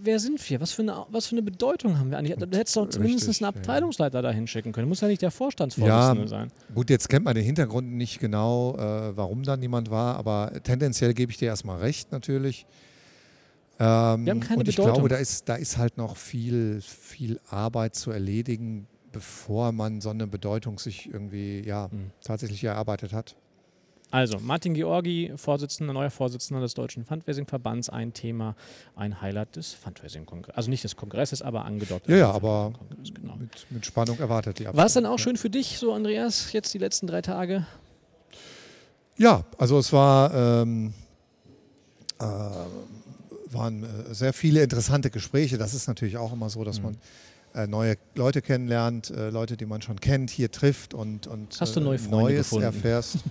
wer 0.00 0.18
sind 0.18 0.48
wir? 0.50 0.60
Was 0.60 0.72
für, 0.72 0.82
eine, 0.82 1.04
was 1.10 1.26
für 1.26 1.32
eine 1.34 1.42
Bedeutung 1.42 1.98
haben 1.98 2.10
wir 2.10 2.18
eigentlich? 2.18 2.36
Da 2.38 2.56
hättest 2.58 2.76
du 2.76 2.80
doch 2.80 2.88
zumindest 2.90 3.28
Richtig, 3.28 3.44
einen 3.44 3.54
ja. 3.54 3.60
Abteilungsleiter 3.60 4.22
da 4.22 4.30
hinschicken 4.30 4.72
können. 4.72 4.88
Muss 4.88 5.00
ja 5.00 5.08
nicht 5.08 5.22
der 5.22 5.30
Vorstandsvorsitzende 5.30 6.22
Ja, 6.22 6.28
sein. 6.28 6.52
Gut, 6.74 6.90
jetzt 6.90 7.08
kennt 7.08 7.24
man 7.24 7.34
den 7.34 7.44
Hintergrund 7.44 7.90
nicht 7.92 8.20
genau, 8.20 8.76
äh, 8.76 9.16
warum 9.16 9.42
da 9.42 9.56
niemand 9.56 9.90
war, 9.90 10.16
aber 10.16 10.52
tendenziell 10.62 11.14
gebe 11.14 11.32
ich 11.32 11.38
dir 11.38 11.46
erstmal 11.46 11.78
recht 11.78 12.12
natürlich. 12.12 12.66
Ähm, 13.78 14.24
Wir 14.26 14.30
haben 14.32 14.40
keine 14.40 14.60
und 14.60 14.68
ich 14.68 14.76
Bedeutung. 14.76 14.94
glaube, 14.94 15.08
da 15.08 15.16
ist, 15.16 15.48
da 15.48 15.54
ist 15.54 15.78
halt 15.78 15.96
noch 15.96 16.16
viel, 16.16 16.80
viel 16.82 17.40
Arbeit 17.48 17.94
zu 17.94 18.10
erledigen, 18.10 18.86
bevor 19.12 19.72
man 19.72 20.00
so 20.00 20.10
eine 20.10 20.26
Bedeutung 20.26 20.78
sich 20.78 21.06
irgendwie 21.12 21.62
ja, 21.66 21.90
Hm. 21.90 22.10
tatsächlich 22.22 22.62
erarbeitet 22.64 23.12
hat. 23.12 23.36
Also, 24.12 24.38
Martin 24.40 24.74
Georgi, 24.74 25.32
Vorsitzender, 25.36 25.92
neuer 25.92 26.10
Vorsitzender 26.10 26.60
des 26.60 26.74
Deutschen 26.74 27.04
Fundraising-Verbands, 27.04 27.90
ein 27.90 28.12
Thema, 28.12 28.56
ein 28.96 29.20
Highlight 29.20 29.54
des 29.54 29.72
Fundraising-Kongresses. 29.74 30.56
Also 30.56 30.68
nicht 30.70 30.82
des 30.82 30.96
Kongresses, 30.96 31.42
aber 31.42 31.64
angedockt. 31.64 32.08
Ja, 32.08 32.16
ja, 32.16 32.30
aber 32.32 32.72
Genau. 33.14 33.36
mit, 33.36 33.66
mit 33.70 33.86
Spannung 33.86 34.18
erwartet 34.18 34.58
die 34.58 34.66
War 34.66 34.86
es 34.86 34.94
dann 34.94 35.06
auch 35.06 35.18
schön 35.18 35.36
für 35.36 35.48
dich, 35.50 35.78
so 35.78 35.92
Andreas, 35.92 36.52
jetzt 36.52 36.74
die 36.74 36.78
letzten 36.78 37.06
drei 37.06 37.22
Tage? 37.22 37.66
Ja, 39.16 39.44
also 39.58 39.78
es 39.78 39.92
war, 39.92 40.34
ähm, 40.34 40.92
äh, 42.18 42.24
waren 43.52 43.84
äh, 43.84 44.14
sehr 44.14 44.32
viele 44.32 44.62
interessante 44.62 45.10
Gespräche. 45.10 45.56
Das 45.56 45.72
ist 45.72 45.86
natürlich 45.86 46.16
auch 46.16 46.32
immer 46.32 46.50
so, 46.50 46.64
dass 46.64 46.78
Mhm. 46.78 46.84
man 46.84 46.96
äh, 47.54 47.66
neue 47.66 47.96
Leute 48.14 48.42
kennenlernt, 48.42 49.10
äh, 49.10 49.30
Leute, 49.30 49.56
die 49.56 49.66
man 49.66 49.82
schon 49.82 50.00
kennt, 50.00 50.30
hier 50.30 50.50
trifft 50.50 50.94
und, 50.94 51.26
und 51.26 51.60
Hast 51.60 51.76
du 51.76 51.80
neue 51.80 51.98
Freunde 51.98 52.16
Neues 52.16 52.36
gefunden? 52.48 52.64
erfährst. 52.64 53.18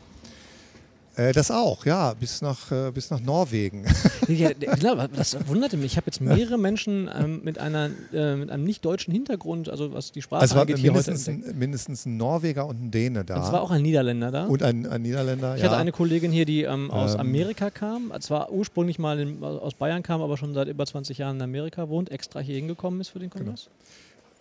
Äh, 1.19 1.33
das 1.33 1.51
auch, 1.51 1.85
ja, 1.85 2.13
bis 2.13 2.41
nach, 2.41 2.71
äh, 2.71 2.91
bis 2.91 3.11
nach 3.11 3.19
Norwegen. 3.19 3.85
Ja, 4.27 4.51
genau, 4.53 5.07
das 5.07 5.35
wunderte 5.47 5.75
mich. 5.75 5.93
Ich 5.93 5.97
habe 5.97 6.05
jetzt 6.05 6.21
mehrere 6.21 6.59
Menschen 6.59 7.09
ähm, 7.11 7.41
mit, 7.43 7.57
einer, 7.57 7.89
äh, 8.13 8.35
mit 8.35 8.51
einem 8.51 8.63
nicht-deutschen 8.63 9.11
Hintergrund, 9.11 9.69
also 9.69 9.91
was 9.91 10.11
die 10.11 10.21
Sprache 10.21 10.41
Also 10.41 10.51
es 10.51 10.55
war 10.55 10.61
angeht, 10.61 10.77
hier 10.77 10.93
heute 10.93 11.09
mindestens 11.09 11.27
entdeckt. 11.27 11.55
ein, 11.55 11.59
mindestens 11.59 12.05
ein 12.05 12.17
Norweger 12.17 12.67
und 12.67 12.79
ein 12.79 12.91
Däne 12.91 13.25
da. 13.25 13.37
Und 13.37 13.43
es 13.45 13.51
war 13.51 13.61
auch 13.63 13.71
ein 13.71 13.81
Niederländer 13.81 14.29
da. 14.29 14.45
und 14.45 14.61
ein, 14.61 14.85
ein 14.85 15.01
Niederländer, 15.01 15.55
ich 15.55 15.63
ja. 15.63 15.69
hatte 15.69 15.77
eine 15.77 15.91
Kollegin 15.91 16.31
hier, 16.31 16.45
die 16.45 16.61
ähm, 16.61 16.91
aus 16.91 17.15
Ähm. 17.15 17.21
Amerika 17.21 17.71
kam, 17.71 18.13
zwar 18.19 18.51
ursprünglich 18.51 18.99
mal 18.99 19.19
in, 19.19 19.43
aus 19.43 19.73
Bayern 19.73 20.03
kam, 20.03 20.21
aber 20.21 20.37
schon 20.37 20.53
seit 20.53 20.67
über 20.67 20.85
20 20.85 21.17
Jahren 21.17 21.37
in 21.37 21.41
Amerika 21.41 21.89
wohnt, 21.89 22.11
extra 22.11 22.39
hier 22.39 22.55
hingekommen 22.55 23.01
ist 23.01 23.09
für 23.09 23.19
den 23.19 23.31
Kongress. 23.31 23.67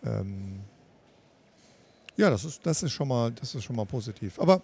Ähm, 0.04 0.60
ja, 2.18 2.28
das 2.28 2.44
ist, 2.44 2.66
das, 2.66 2.82
ist 2.82 2.92
schon 2.92 3.08
mal, 3.08 3.32
das 3.32 3.54
ist 3.54 3.64
schon 3.64 3.76
mal 3.76 3.86
positiv. 3.86 4.38
Aber 4.38 4.60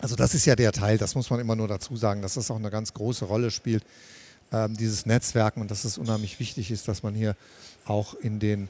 also 0.00 0.16
das 0.16 0.34
ist 0.34 0.44
ja 0.44 0.56
der 0.56 0.72
Teil, 0.72 0.98
das 0.98 1.14
muss 1.14 1.30
man 1.30 1.40
immer 1.40 1.56
nur 1.56 1.68
dazu 1.68 1.96
sagen, 1.96 2.22
dass 2.22 2.34
das 2.34 2.50
auch 2.50 2.56
eine 2.56 2.70
ganz 2.70 2.92
große 2.94 3.24
Rolle 3.24 3.50
spielt, 3.50 3.84
ähm, 4.52 4.76
dieses 4.76 5.06
Netzwerken 5.06 5.60
und 5.60 5.70
dass 5.70 5.84
es 5.84 5.98
unheimlich 5.98 6.38
wichtig 6.38 6.70
ist, 6.70 6.86
dass 6.88 7.02
man 7.02 7.14
hier 7.14 7.34
auch 7.86 8.14
in 8.14 8.38
den 8.38 8.68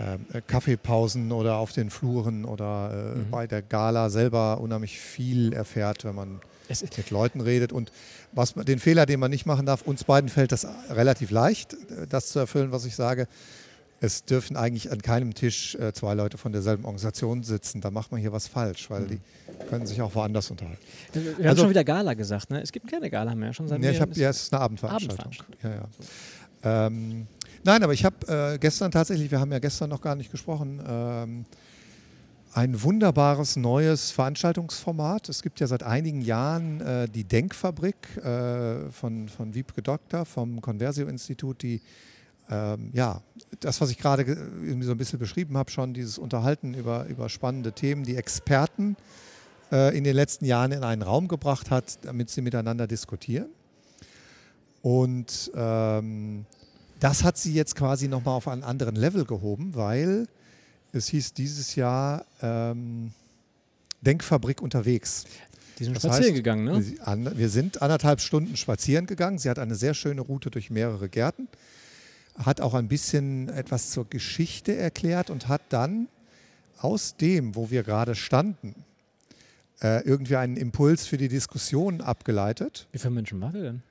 ähm, 0.00 0.26
äh, 0.32 0.40
Kaffeepausen 0.40 1.32
oder 1.32 1.56
auf 1.56 1.72
den 1.72 1.90
Fluren 1.90 2.44
oder 2.44 3.14
äh, 3.14 3.18
Mhm. 3.18 3.30
bei 3.30 3.46
der 3.46 3.62
Gala 3.62 4.10
selber 4.10 4.60
unheimlich 4.60 4.98
viel 4.98 5.52
erfährt, 5.52 6.04
wenn 6.04 6.14
man 6.14 6.40
mit 6.96 7.10
Leuten 7.10 7.40
redet. 7.40 7.72
Und 7.72 7.90
was 8.32 8.54
den 8.54 8.78
Fehler, 8.78 9.06
den 9.06 9.18
man 9.20 9.30
nicht 9.30 9.46
machen 9.46 9.66
darf, 9.66 9.82
uns 9.82 10.04
beiden 10.04 10.28
fällt 10.28 10.52
das 10.52 10.66
relativ 10.90 11.30
leicht, 11.30 11.72
äh, 11.74 12.06
das 12.08 12.28
zu 12.28 12.38
erfüllen, 12.38 12.72
was 12.72 12.84
ich 12.84 12.94
sage. 12.94 13.26
Es 14.00 14.24
dürfen 14.24 14.56
eigentlich 14.56 14.92
an 14.92 15.02
keinem 15.02 15.34
Tisch 15.34 15.74
äh, 15.74 15.92
zwei 15.92 16.14
Leute 16.14 16.38
von 16.38 16.52
derselben 16.52 16.84
Organisation 16.84 17.42
sitzen. 17.42 17.80
Da 17.80 17.90
macht 17.90 18.12
man 18.12 18.20
hier 18.20 18.32
was 18.32 18.46
falsch, 18.46 18.88
weil 18.90 19.06
die 19.06 19.20
können 19.68 19.86
sich 19.86 20.00
auch 20.00 20.14
woanders 20.14 20.50
unterhalten. 20.50 20.78
wir 21.12 21.34
haben 21.34 21.46
Also- 21.46 21.62
schon 21.62 21.70
wieder 21.70 21.82
Gala 21.84 22.14
gesagt, 22.14 22.50
ne? 22.50 22.62
Es 22.62 22.70
gibt 22.70 22.88
keine 22.88 23.10
Gala 23.10 23.34
mehr. 23.34 23.52
Schon 23.52 23.66
seit 23.66 23.80
Nee, 23.80 23.90
ich 23.90 24.00
hab, 24.00 24.16
ja, 24.16 24.30
es 24.30 24.42
ist 24.42 24.52
eine 24.52 24.62
Abendveranstaltung. 24.62 25.24
Abendveranstaltung. 25.24 25.70
Ja, 26.62 26.70
ja. 26.70 26.86
Ähm, 26.86 27.26
Nein, 27.64 27.82
aber 27.82 27.92
ich 27.92 28.04
habe 28.04 28.54
äh, 28.54 28.58
gestern 28.58 28.92
tatsächlich, 28.92 29.30
wir 29.32 29.40
haben 29.40 29.50
ja 29.50 29.58
gestern 29.58 29.90
noch 29.90 30.00
gar 30.00 30.14
nicht 30.14 30.30
gesprochen, 30.30 30.80
ähm, 30.86 31.44
ein 32.54 32.82
wunderbares 32.82 33.56
neues 33.56 34.10
Veranstaltungsformat. 34.12 35.28
Es 35.28 35.42
gibt 35.42 35.60
ja 35.60 35.66
seit 35.66 35.82
einigen 35.82 36.20
Jahren 36.22 36.80
äh, 36.80 37.08
die 37.08 37.24
Denkfabrik 37.24 37.96
äh, 38.24 38.90
von, 38.90 39.28
von 39.28 39.54
Wiebke 39.54 39.82
Doktor 39.82 40.24
vom 40.24 40.60
Conversio-Institut, 40.60 41.62
die 41.62 41.80
ähm, 42.50 42.90
ja, 42.92 43.22
das, 43.60 43.80
was 43.80 43.90
ich 43.90 43.98
gerade 43.98 44.24
so 44.80 44.90
ein 44.92 44.98
bisschen 44.98 45.18
beschrieben 45.18 45.56
habe, 45.56 45.70
schon 45.70 45.94
dieses 45.94 46.18
Unterhalten 46.18 46.74
über, 46.74 47.06
über 47.06 47.28
spannende 47.28 47.72
Themen, 47.72 48.04
die 48.04 48.16
Experten 48.16 48.96
äh, 49.70 49.96
in 49.96 50.04
den 50.04 50.14
letzten 50.14 50.44
Jahren 50.44 50.72
in 50.72 50.84
einen 50.84 51.02
Raum 51.02 51.28
gebracht 51.28 51.70
hat, 51.70 51.98
damit 52.02 52.30
sie 52.30 52.42
miteinander 52.42 52.86
diskutieren. 52.86 53.48
Und 54.82 55.50
ähm, 55.54 56.46
das 57.00 57.24
hat 57.24 57.36
sie 57.36 57.52
jetzt 57.52 57.74
quasi 57.76 58.08
nochmal 58.08 58.34
auf 58.34 58.48
einen 58.48 58.62
anderen 58.64 58.96
Level 58.96 59.24
gehoben, 59.24 59.74
weil 59.74 60.26
es 60.92 61.08
hieß 61.08 61.34
dieses 61.34 61.74
Jahr 61.74 62.24
ähm, 62.42 63.12
Denkfabrik 64.00 64.62
unterwegs. 64.62 65.24
Die 65.78 65.84
sind 65.84 65.94
das 65.94 66.02
spazieren 66.02 66.26
heißt, 66.26 66.34
gegangen, 66.34 66.64
ne? 66.64 67.32
Wir 67.36 67.48
sind 67.48 67.82
anderthalb 67.82 68.20
Stunden 68.20 68.56
spazieren 68.56 69.06
gegangen. 69.06 69.38
Sie 69.38 69.48
hat 69.48 69.58
eine 69.58 69.76
sehr 69.76 69.94
schöne 69.94 70.22
Route 70.22 70.50
durch 70.50 70.70
mehrere 70.70 71.08
Gärten, 71.08 71.48
hat 72.44 72.60
auch 72.60 72.74
ein 72.74 72.88
bisschen 72.88 73.48
etwas 73.48 73.90
zur 73.90 74.08
Geschichte 74.08 74.76
erklärt 74.76 75.30
und 75.30 75.48
hat 75.48 75.62
dann 75.70 76.08
aus 76.78 77.16
dem, 77.16 77.56
wo 77.56 77.70
wir 77.70 77.82
gerade 77.82 78.14
standen, 78.14 78.74
äh, 79.80 80.02
irgendwie 80.04 80.36
einen 80.36 80.56
Impuls 80.56 81.06
für 81.06 81.16
die 81.16 81.28
Diskussion 81.28 82.00
abgeleitet. 82.00 82.86
Wie 82.92 82.98
viele 82.98 83.10
Menschen 83.12 83.40
waren 83.40 83.52
denn? 83.52 83.82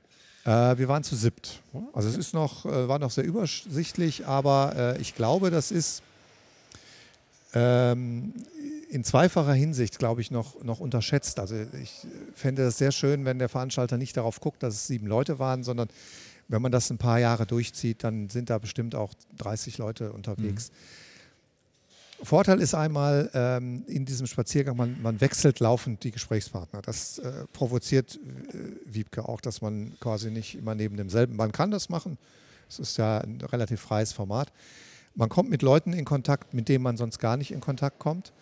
Äh, 0.46 0.78
wir 0.78 0.88
waren 0.88 1.04
zu 1.04 1.16
siebt. 1.16 1.62
Also 1.94 2.10
es 2.10 2.18
ist 2.18 2.34
noch, 2.34 2.66
äh, 2.66 2.88
war 2.88 3.00
noch 3.00 3.12
sehr 3.12 3.24
übersichtlich, 3.24 4.26
aber 4.26 4.98
ich 5.00 5.16
glaube, 5.16 5.50
das 5.50 5.72
ist 5.72 6.02
ähm, 7.54 8.34
in 8.90 9.04
zweifacher 9.04 9.54
Hinsicht, 9.54 10.00
glaube 10.00 10.22
ich, 10.22 10.32
noch, 10.32 10.64
noch 10.64 10.80
unterschätzt. 10.80 11.40
Also 11.40 11.56
ich 11.82 12.06
fände 12.36 12.64
es 12.64 12.78
sehr 12.78 12.92
schön, 12.92 13.26
wenn 13.26 13.40
der 13.40 13.50
Veranstalter 13.50 13.98
nicht 13.98 14.16
darauf 14.16 14.40
guckt, 14.40 14.64
dass 14.64 14.76
es 14.76 14.88
sieben 14.88 15.08
Leute 15.08 15.40
waren, 15.40 15.64
sondern 15.64 15.90
wenn 16.48 16.62
man 16.62 16.72
das 16.72 16.90
ein 16.90 16.98
paar 16.98 17.20
Jahre 17.20 17.46
durchzieht, 17.46 18.04
dann 18.04 18.30
sind 18.30 18.50
da 18.50 18.58
bestimmt 18.58 18.96
auch 18.96 19.14
30 19.38 19.78
Leute 19.78 20.12
unterwegs. 20.14 20.70
Mhm. 20.70 22.26
Vorteil 22.26 22.62
ist 22.62 22.74
einmal 22.74 23.30
ähm, 23.34 23.84
in 23.88 24.06
diesem 24.06 24.26
Spaziergang, 24.26 24.76
man, 24.76 25.00
man, 25.02 25.22
wechselt 25.22 25.60
laufend 25.60 26.04
die 26.04 26.12
Gesprächspartner. 26.12 26.82
Das 26.82 27.20
äh, 27.20 27.46
provoziert 27.54 28.16
äh, 28.16 28.92
Wiebke 28.92 29.28
auch, 29.30 29.40
dass 29.40 29.62
man 29.62 29.94
quasi 30.00 30.32
nicht 30.32 30.56
immer 30.56 30.74
neben 30.74 30.98
demselben, 30.98 31.36
man 31.36 31.52
kann 31.52 31.70
das 31.70 31.90
machen, 31.90 32.18
es 32.68 32.80
ist 32.80 32.98
ja 32.98 33.20
ein 33.20 33.40
relativ 33.42 33.82
freies 33.82 34.14
Format. 34.14 34.52
Man 35.16 35.30
kommt 35.30 35.50
mit 35.50 35.62
Leuten 35.62 35.94
in 35.94 36.06
Kontakt, 36.06 36.54
mit 36.54 36.70
denen 36.70 36.84
man 36.84 36.98
sonst 36.98 37.20
gar 37.20 37.38
nicht 37.38 37.52
in 37.52 37.62
Kontakt 37.62 38.00
kommt 38.00 38.34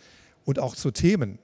und 0.45 0.59
auch 0.59 0.75
zu 0.75 0.91
Themen. 0.91 1.37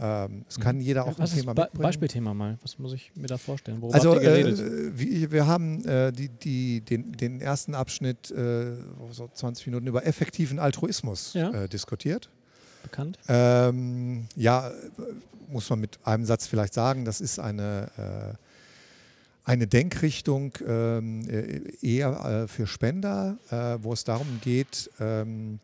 Ähm, 0.00 0.44
es 0.48 0.58
kann 0.58 0.80
jeder 0.80 1.04
auch 1.04 1.18
ja, 1.18 1.24
ein 1.24 1.30
Thema 1.30 1.54
Be 1.54 1.62
mitbringen. 1.62 1.82
Beispielthema 1.82 2.34
mal. 2.34 2.58
Was 2.62 2.78
muss 2.78 2.92
ich 2.92 3.12
mir 3.14 3.28
da 3.28 3.38
vorstellen? 3.38 3.80
Worüber 3.80 3.94
also 3.94 4.18
äh, 4.18 4.92
wir, 4.98 5.30
wir 5.30 5.46
haben 5.46 5.84
äh, 5.84 6.12
die, 6.12 6.28
die, 6.28 6.80
den, 6.80 7.12
den, 7.12 7.40
ersten 7.40 7.74
Abschnitt, 7.74 8.30
äh, 8.30 8.76
so 9.10 9.28
20 9.32 9.66
Minuten, 9.66 9.86
über 9.86 10.06
effektiven 10.06 10.58
Altruismus 10.58 11.34
ja. 11.34 11.50
Äh, 11.50 11.68
diskutiert. 11.68 12.30
Bekannt? 12.82 13.18
Ähm, 13.28 14.26
ja, 14.36 14.70
muss 15.48 15.70
man 15.70 15.80
mit 15.80 15.98
einem 16.04 16.24
Satz 16.24 16.46
vielleicht 16.46 16.74
sagen, 16.74 17.04
das 17.04 17.20
ist 17.20 17.38
eine 17.38 17.88
äh, 17.96 18.34
eine 19.44 19.66
Denkrichtung 19.66 20.52
ähm, 20.66 21.28
äh, 21.28 21.60
eher 21.82 22.44
äh, 22.44 22.48
für 22.48 22.66
Spender, 22.66 23.36
äh, 23.50 23.82
wo 23.82 23.92
es 23.92 24.04
darum 24.04 24.40
geht, 24.42 24.90
ähm, 24.98 25.60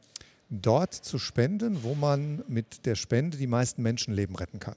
dort 0.51 0.95
zu 0.95 1.19
spenden, 1.19 1.83
wo 1.83 1.95
man 1.95 2.43
mit 2.49 2.85
der 2.87 2.97
Spende 2.97 3.39
die 3.39 3.47
meisten 3.47 3.83
Menschenleben 3.83 4.37
retten 4.37 4.59
kann. 4.59 4.77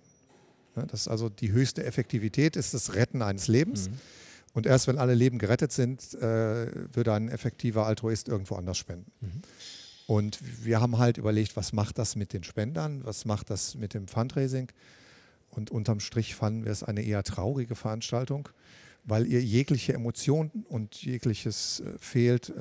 Ja, 0.76 0.86
das 0.86 1.02
ist 1.02 1.08
also 1.08 1.30
die 1.30 1.52
höchste 1.52 1.84
Effektivität, 1.84 2.56
ist 2.56 2.74
das 2.74 2.94
Retten 2.96 3.22
eines 3.22 3.48
Lebens. 3.48 3.90
Mhm. 3.90 4.00
Und 4.54 4.66
erst 4.68 4.88
wenn 4.88 5.00
alle 5.00 5.16
Leben 5.16 5.40
gerettet 5.40 5.72
sind, 5.72 6.14
äh, 6.16 6.68
würde 6.96 7.14
ein 7.14 7.30
effektiver 7.30 7.86
Altruist 7.88 8.28
irgendwo 8.28 8.56
anders 8.56 8.78
spenden. 8.78 9.12
Mhm. 9.22 9.42
Und 10.06 10.40
wir 10.64 10.80
haben 10.80 10.98
halt 10.98 11.18
überlegt, 11.18 11.56
was 11.56 11.74
macht 11.74 11.98
das 11.98 12.16
mit 12.16 12.34
den 12.34 12.44
Spendern, 12.44 13.04
was 13.04 13.26
macht 13.26 13.50
das 13.50 13.76
mit 13.76 13.94
dem 13.94 14.08
Fundraising. 14.08 14.72
Und 15.50 15.72
unterm 15.72 16.00
Strich 16.00 16.36
fanden 16.36 16.66
wir 16.66 16.72
es 16.72 16.84
eine 16.84 17.02
eher 17.02 17.24
traurige 17.24 17.76
Veranstaltung 17.76 18.50
weil 19.04 19.28
ihr 19.28 19.42
jegliche 19.42 19.94
Emotion 19.94 20.52
und 20.70 20.96
jegliches 20.96 21.82
äh, 21.82 21.98
fehlt. 22.00 22.54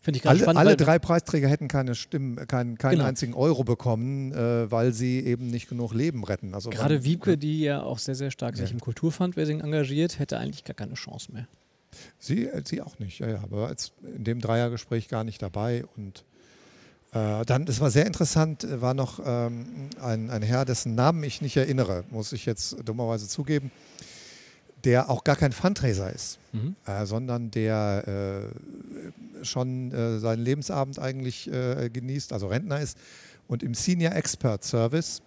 Finde 0.00 0.18
ich 0.18 0.28
alle, 0.28 0.38
spannend, 0.38 0.60
alle 0.60 0.76
drei 0.76 0.98
Preisträger 0.98 1.48
hätten 1.48 1.66
keine 1.66 1.94
Stimmen, 1.94 2.36
keinen, 2.46 2.78
keinen 2.78 2.92
genau. 2.92 3.04
einzigen 3.04 3.34
Euro 3.34 3.64
bekommen, 3.64 4.32
äh, 4.32 4.70
weil 4.70 4.92
sie 4.92 5.20
eben 5.20 5.48
nicht 5.48 5.68
genug 5.68 5.92
Leben 5.92 6.22
retten. 6.24 6.54
Also 6.54 6.70
Gerade 6.70 7.02
Wiebke, 7.04 7.36
die 7.36 7.60
ja 7.60 7.82
auch 7.82 7.98
sehr, 7.98 8.14
sehr 8.14 8.30
stark 8.30 8.56
ja. 8.56 8.62
sich 8.62 8.72
im 8.72 8.80
Kulturfundraising 8.80 9.60
engagiert, 9.60 10.18
hätte 10.18 10.38
eigentlich 10.38 10.64
gar 10.64 10.74
keine 10.74 10.94
Chance 10.94 11.32
mehr. 11.32 11.48
Sie, 12.18 12.46
äh, 12.46 12.62
sie 12.64 12.80
auch 12.80 12.98
nicht, 13.00 13.18
ja, 13.18 13.28
ja, 13.28 13.42
aber 13.42 13.74
in 14.16 14.24
dem 14.24 14.40
Dreiergespräch 14.40 15.08
gar 15.08 15.24
nicht 15.24 15.42
dabei. 15.42 15.84
Und 15.96 16.24
äh, 17.12 17.44
dann, 17.44 17.66
das 17.66 17.80
war 17.80 17.90
sehr 17.90 18.06
interessant, 18.06 18.66
war 18.80 18.94
noch 18.94 19.18
ähm, 19.24 19.90
ein, 20.00 20.30
ein 20.30 20.42
Herr, 20.42 20.64
dessen 20.64 20.94
Namen 20.94 21.24
ich 21.24 21.42
nicht 21.42 21.56
erinnere, 21.56 22.04
muss 22.10 22.32
ich 22.32 22.46
jetzt 22.46 22.76
dummerweise 22.84 23.26
zugeben 23.26 23.72
der 24.84 25.10
auch 25.10 25.24
gar 25.24 25.36
kein 25.36 25.52
Fundraiser 25.52 26.12
ist, 26.12 26.38
mhm. 26.52 26.76
äh, 26.86 27.04
sondern 27.06 27.50
der 27.50 28.50
äh, 29.42 29.44
schon 29.44 29.92
äh, 29.92 30.18
seinen 30.18 30.42
Lebensabend 30.44 30.98
eigentlich 30.98 31.50
äh, 31.52 31.90
genießt, 31.90 32.32
also 32.32 32.48
Rentner 32.48 32.80
ist 32.80 32.96
und 33.48 33.62
im 33.62 33.74
Senior 33.74 34.14
Expert 34.14 34.64
Service 34.64 35.22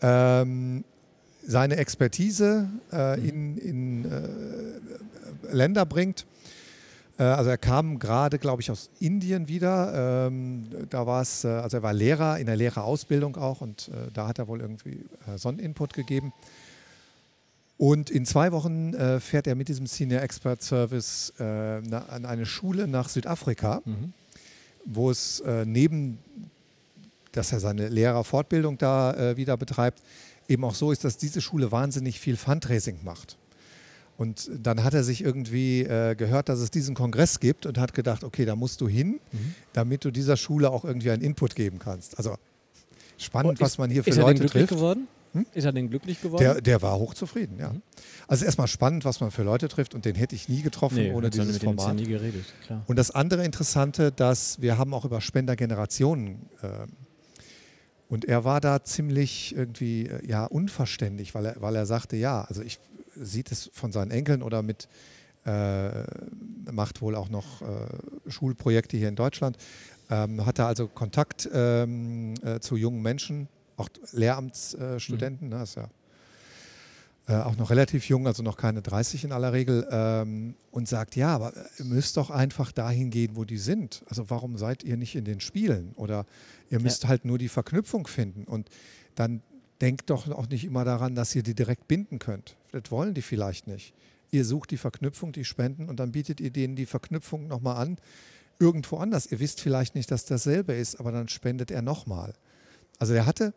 ähm, 0.00 0.84
seine 1.46 1.76
Expertise 1.76 2.68
äh, 2.92 3.16
mhm. 3.16 3.28
in, 3.28 3.58
in 3.58 4.04
äh, 4.04 5.54
Länder 5.54 5.86
bringt. 5.86 6.26
Also 7.18 7.48
er 7.48 7.56
kam 7.56 7.98
gerade, 7.98 8.38
glaube 8.38 8.60
ich, 8.60 8.70
aus 8.70 8.90
Indien 9.00 9.48
wieder. 9.48 10.26
Ähm, 10.26 10.66
da 10.90 11.06
war 11.06 11.22
es, 11.22 11.46
also 11.46 11.78
er 11.78 11.82
war 11.82 11.94
Lehrer 11.94 12.38
in 12.38 12.44
der 12.44 12.56
Lehrerausbildung 12.56 13.36
auch 13.36 13.62
und 13.62 13.90
da 14.12 14.28
hat 14.28 14.38
er 14.38 14.48
wohl 14.48 14.60
irgendwie 14.60 15.02
Sonneninput 15.36 15.94
gegeben. 15.94 16.34
Und 17.78 18.10
in 18.10 18.24
zwei 18.24 18.52
Wochen 18.52 18.94
äh, 18.94 19.20
fährt 19.20 19.46
er 19.46 19.54
mit 19.54 19.68
diesem 19.68 19.86
Senior 19.86 20.22
Expert 20.22 20.62
Service 20.62 21.32
äh, 21.38 21.42
an 21.42 22.24
eine 22.24 22.46
Schule 22.46 22.88
nach 22.88 23.08
Südafrika, 23.08 23.82
mhm. 23.84 24.12
wo 24.86 25.10
es 25.10 25.40
äh, 25.40 25.66
neben, 25.66 26.18
dass 27.32 27.52
er 27.52 27.60
seine 27.60 27.88
Lehrerfortbildung 27.88 28.78
da 28.78 29.12
äh, 29.12 29.36
wieder 29.36 29.58
betreibt, 29.58 30.00
eben 30.48 30.64
auch 30.64 30.74
so 30.74 30.90
ist, 30.90 31.04
dass 31.04 31.18
diese 31.18 31.42
Schule 31.42 31.70
wahnsinnig 31.70 32.18
viel 32.18 32.36
Fundraising 32.36 33.00
macht. 33.04 33.36
Und 34.16 34.50
dann 34.62 34.82
hat 34.82 34.94
er 34.94 35.04
sich 35.04 35.22
irgendwie 35.22 35.82
äh, 35.82 36.14
gehört, 36.14 36.48
dass 36.48 36.60
es 36.60 36.70
diesen 36.70 36.94
Kongress 36.94 37.40
gibt 37.40 37.66
und 37.66 37.76
hat 37.76 37.92
gedacht, 37.92 38.24
okay, 38.24 38.46
da 38.46 38.56
musst 38.56 38.80
du 38.80 38.88
hin, 38.88 39.20
mhm. 39.32 39.54
damit 39.74 40.06
du 40.06 40.10
dieser 40.10 40.38
Schule 40.38 40.70
auch 40.70 40.86
irgendwie 40.86 41.10
einen 41.10 41.20
Input 41.20 41.54
geben 41.54 41.78
kannst. 41.78 42.16
Also 42.16 42.36
spannend, 43.18 43.54
ist, 43.54 43.60
was 43.60 43.76
man 43.76 43.90
hier 43.90 44.02
für 44.02 44.12
Leute 44.12 44.46
trifft. 44.46 44.70
Geworden? 44.70 45.08
Hm? 45.36 45.46
Ist 45.52 45.64
er 45.64 45.72
denn 45.72 45.90
glücklich 45.90 46.20
geworden? 46.22 46.42
Der, 46.42 46.60
der 46.60 46.82
war 46.82 46.98
hochzufrieden, 46.98 47.58
ja. 47.58 47.70
Mhm. 47.70 47.82
Also 48.26 48.44
erstmal 48.44 48.68
spannend, 48.68 49.04
was 49.04 49.20
man 49.20 49.30
für 49.30 49.42
Leute 49.42 49.68
trifft 49.68 49.94
und 49.94 50.04
den 50.04 50.14
hätte 50.14 50.34
ich 50.34 50.48
nie 50.48 50.62
getroffen 50.62 50.96
nee, 50.96 51.12
ohne 51.12 51.30
dieses 51.30 51.54
mit 51.54 51.62
Format. 51.62 51.94
nie 51.94 52.06
geredet, 52.06 52.44
klar. 52.64 52.82
Und 52.86 52.96
das 52.96 53.10
andere 53.10 53.44
Interessante, 53.44 54.12
dass 54.12 54.60
wir 54.60 54.78
haben 54.78 54.94
auch 54.94 55.04
über 55.04 55.20
Spendergenerationen 55.20 56.48
äh, 56.62 56.68
und 58.08 58.24
er 58.24 58.44
war 58.44 58.60
da 58.60 58.82
ziemlich 58.82 59.54
irgendwie 59.54 60.06
äh, 60.06 60.26
ja 60.26 60.46
unverständlich, 60.46 61.34
weil 61.34 61.46
er, 61.46 61.60
weil 61.60 61.76
er 61.76 61.86
sagte, 61.86 62.16
ja, 62.16 62.42
also 62.42 62.62
ich 62.62 62.78
sieht 63.14 63.52
es 63.52 63.70
von 63.72 63.92
seinen 63.92 64.10
Enkeln 64.10 64.42
oder 64.42 64.62
mit 64.62 64.88
äh, 65.44 65.90
macht 66.70 67.00
wohl 67.02 67.14
auch 67.14 67.28
noch 67.28 67.62
äh, 67.62 67.66
Schulprojekte 68.30 68.96
hier 68.96 69.08
in 69.08 69.16
Deutschland. 69.16 69.56
Ähm, 70.10 70.44
hatte 70.44 70.64
also 70.64 70.88
Kontakt 70.88 71.48
ähm, 71.52 72.34
äh, 72.42 72.60
zu 72.60 72.76
jungen 72.76 73.02
Menschen, 73.02 73.48
auch 73.76 73.88
Lehramtsstudenten, 74.12 75.48
mhm. 75.48 75.54
ne, 75.56 75.62
ist 75.62 75.76
ja 75.76 75.88
äh, 77.28 77.34
auch 77.34 77.56
noch 77.56 77.70
relativ 77.70 78.08
jung, 78.08 78.26
also 78.26 78.42
noch 78.42 78.56
keine 78.56 78.82
30 78.82 79.24
in 79.24 79.32
aller 79.32 79.52
Regel, 79.52 79.86
ähm, 79.90 80.54
und 80.70 80.88
sagt, 80.88 81.16
ja, 81.16 81.34
aber 81.34 81.52
ihr 81.78 81.84
müsst 81.84 82.16
doch 82.16 82.30
einfach 82.30 82.70
dahin 82.70 83.10
gehen, 83.10 83.34
wo 83.34 83.44
die 83.44 83.58
sind. 83.58 84.04
Also 84.08 84.30
warum 84.30 84.56
seid 84.56 84.84
ihr 84.84 84.96
nicht 84.96 85.16
in 85.16 85.24
den 85.24 85.40
Spielen? 85.40 85.92
Oder 85.96 86.26
ihr 86.70 86.80
müsst 86.80 87.02
ja. 87.02 87.08
halt 87.08 87.24
nur 87.24 87.38
die 87.38 87.48
Verknüpfung 87.48 88.06
finden. 88.06 88.44
Und 88.44 88.68
dann 89.16 89.42
denkt 89.80 90.10
doch 90.10 90.28
auch 90.30 90.48
nicht 90.48 90.64
immer 90.64 90.84
daran, 90.84 91.14
dass 91.14 91.34
ihr 91.34 91.42
die 91.42 91.54
direkt 91.54 91.88
binden 91.88 92.18
könnt. 92.18 92.56
Das 92.72 92.90
wollen 92.90 93.14
die 93.14 93.22
vielleicht 93.22 93.66
nicht. 93.66 93.92
Ihr 94.30 94.44
sucht 94.44 94.70
die 94.70 94.76
Verknüpfung, 94.76 95.32
die 95.32 95.44
Spenden 95.44 95.88
und 95.88 95.98
dann 95.98 96.12
bietet 96.12 96.40
ihr 96.40 96.50
denen 96.50 96.76
die 96.76 96.86
Verknüpfung 96.86 97.48
nochmal 97.48 97.76
an, 97.76 97.96
irgendwo 98.58 98.98
anders. 98.98 99.26
Ihr 99.26 99.40
wisst 99.40 99.60
vielleicht 99.60 99.94
nicht, 99.94 100.10
dass 100.10 100.24
dasselbe 100.24 100.74
ist, 100.74 101.00
aber 101.00 101.12
dann 101.12 101.28
spendet 101.28 101.70
er 101.70 101.82
nochmal. 101.82 102.34
Also 102.98 103.14
er 103.14 103.26
hatte 103.26 103.52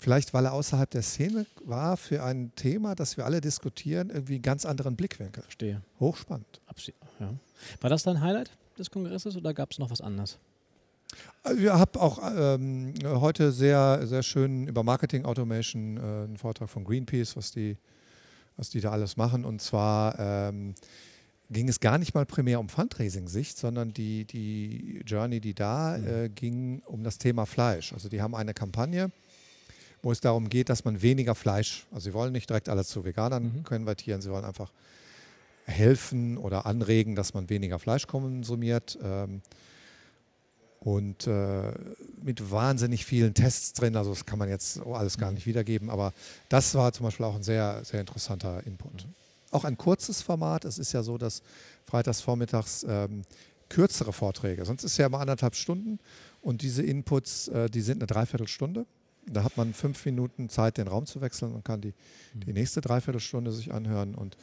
Vielleicht, 0.00 0.32
weil 0.32 0.44
er 0.44 0.52
außerhalb 0.52 0.88
der 0.88 1.02
Szene 1.02 1.44
war 1.64 1.96
für 1.96 2.22
ein 2.22 2.52
Thema, 2.54 2.94
das 2.94 3.16
wir 3.16 3.26
alle 3.26 3.40
diskutieren, 3.40 4.10
irgendwie 4.10 4.34
einen 4.34 4.42
ganz 4.42 4.64
anderen 4.64 4.94
Blickwinkel. 4.94 5.42
Verstehe. 5.42 5.82
Hochspannend. 5.98 6.60
Absi 6.66 6.94
ja. 7.18 7.34
War 7.80 7.90
das 7.90 8.04
dein 8.04 8.20
Highlight 8.20 8.50
des 8.78 8.90
Kongresses 8.90 9.36
oder 9.36 9.52
gab 9.52 9.72
es 9.72 9.78
noch 9.80 9.90
was 9.90 10.00
anderes? 10.00 10.38
Also 11.42 11.60
ich 11.60 11.68
habe 11.68 12.00
auch 12.00 12.20
ähm, 12.22 12.94
heute 13.04 13.50
sehr, 13.50 14.06
sehr 14.06 14.22
schön 14.22 14.68
über 14.68 14.84
Marketing 14.84 15.24
Automation 15.24 15.96
äh, 15.96 16.00
einen 16.00 16.36
Vortrag 16.36 16.70
von 16.70 16.84
Greenpeace, 16.84 17.36
was 17.36 17.50
die, 17.50 17.76
was 18.56 18.70
die 18.70 18.80
da 18.80 18.92
alles 18.92 19.16
machen. 19.16 19.44
Und 19.44 19.60
zwar 19.60 20.16
ähm, 20.18 20.74
ging 21.50 21.68
es 21.68 21.80
gar 21.80 21.98
nicht 21.98 22.14
mal 22.14 22.24
primär 22.24 22.60
um 22.60 22.68
Fundraising-Sicht, 22.68 23.58
sondern 23.58 23.92
die, 23.92 24.26
die 24.26 25.02
Journey, 25.06 25.40
die 25.40 25.54
da 25.54 25.96
äh, 25.96 26.28
ging, 26.28 26.82
um 26.86 27.02
das 27.02 27.18
Thema 27.18 27.46
Fleisch. 27.46 27.92
Also 27.92 28.08
die 28.08 28.22
haben 28.22 28.36
eine 28.36 28.54
Kampagne, 28.54 29.10
wo 30.02 30.12
es 30.12 30.20
darum 30.20 30.48
geht, 30.48 30.68
dass 30.68 30.84
man 30.84 31.02
weniger 31.02 31.34
Fleisch, 31.34 31.86
also 31.90 32.04
sie 32.04 32.14
wollen 32.14 32.32
nicht 32.32 32.48
direkt 32.48 32.68
alles 32.68 32.88
zu 32.88 33.04
Veganern 33.04 33.52
Mhm. 33.56 33.64
konvertieren, 33.64 34.20
sie 34.22 34.30
wollen 34.30 34.44
einfach 34.44 34.72
helfen 35.64 36.38
oder 36.38 36.66
anregen, 36.66 37.14
dass 37.14 37.34
man 37.34 37.50
weniger 37.50 37.78
Fleisch 37.78 38.06
konsumiert. 38.06 38.98
Ähm, 39.02 39.42
und 40.80 41.26
äh, 41.26 41.72
mit 42.22 42.50
wahnsinnig 42.52 43.04
vielen 43.04 43.34
Tests 43.34 43.72
drin, 43.72 43.96
also 43.96 44.10
das 44.10 44.24
kann 44.26 44.38
man 44.38 44.48
jetzt 44.48 44.80
alles 44.86 45.18
gar 45.18 45.32
nicht 45.32 45.44
wiedergeben, 45.46 45.90
aber 45.90 46.12
das 46.48 46.74
war 46.74 46.92
zum 46.92 47.04
Beispiel 47.04 47.26
auch 47.26 47.34
ein 47.34 47.42
sehr, 47.42 47.84
sehr 47.84 48.00
interessanter 48.00 48.64
Input. 48.64 49.06
Auch 49.50 49.64
ein 49.64 49.76
kurzes 49.76 50.22
Format, 50.22 50.64
es 50.64 50.78
ist 50.78 50.92
ja 50.92 51.02
so, 51.02 51.18
dass 51.18 51.42
freitags 51.84 52.20
vormittags 52.20 52.86
ähm, 52.88 53.22
kürzere 53.68 54.12
Vorträge, 54.12 54.64
sonst 54.64 54.84
ist 54.84 54.96
ja 54.98 55.06
immer 55.06 55.18
anderthalb 55.20 55.56
Stunden 55.56 55.98
und 56.42 56.62
diese 56.62 56.82
Inputs, 56.82 57.48
äh, 57.48 57.68
die 57.68 57.80
sind 57.80 57.98
eine 57.98 58.06
Dreiviertelstunde. 58.06 58.86
Da 59.32 59.44
hat 59.44 59.56
man 59.56 59.74
fünf 59.74 60.04
Minuten 60.04 60.48
Zeit, 60.48 60.78
den 60.78 60.88
Raum 60.88 61.06
zu 61.06 61.20
wechseln 61.20 61.52
und 61.52 61.64
kann 61.64 61.80
die, 61.80 61.94
die 62.34 62.52
nächste 62.52 62.80
Dreiviertelstunde 62.80 63.52
sich 63.52 63.72
anhören. 63.72 64.14
Und 64.14 64.36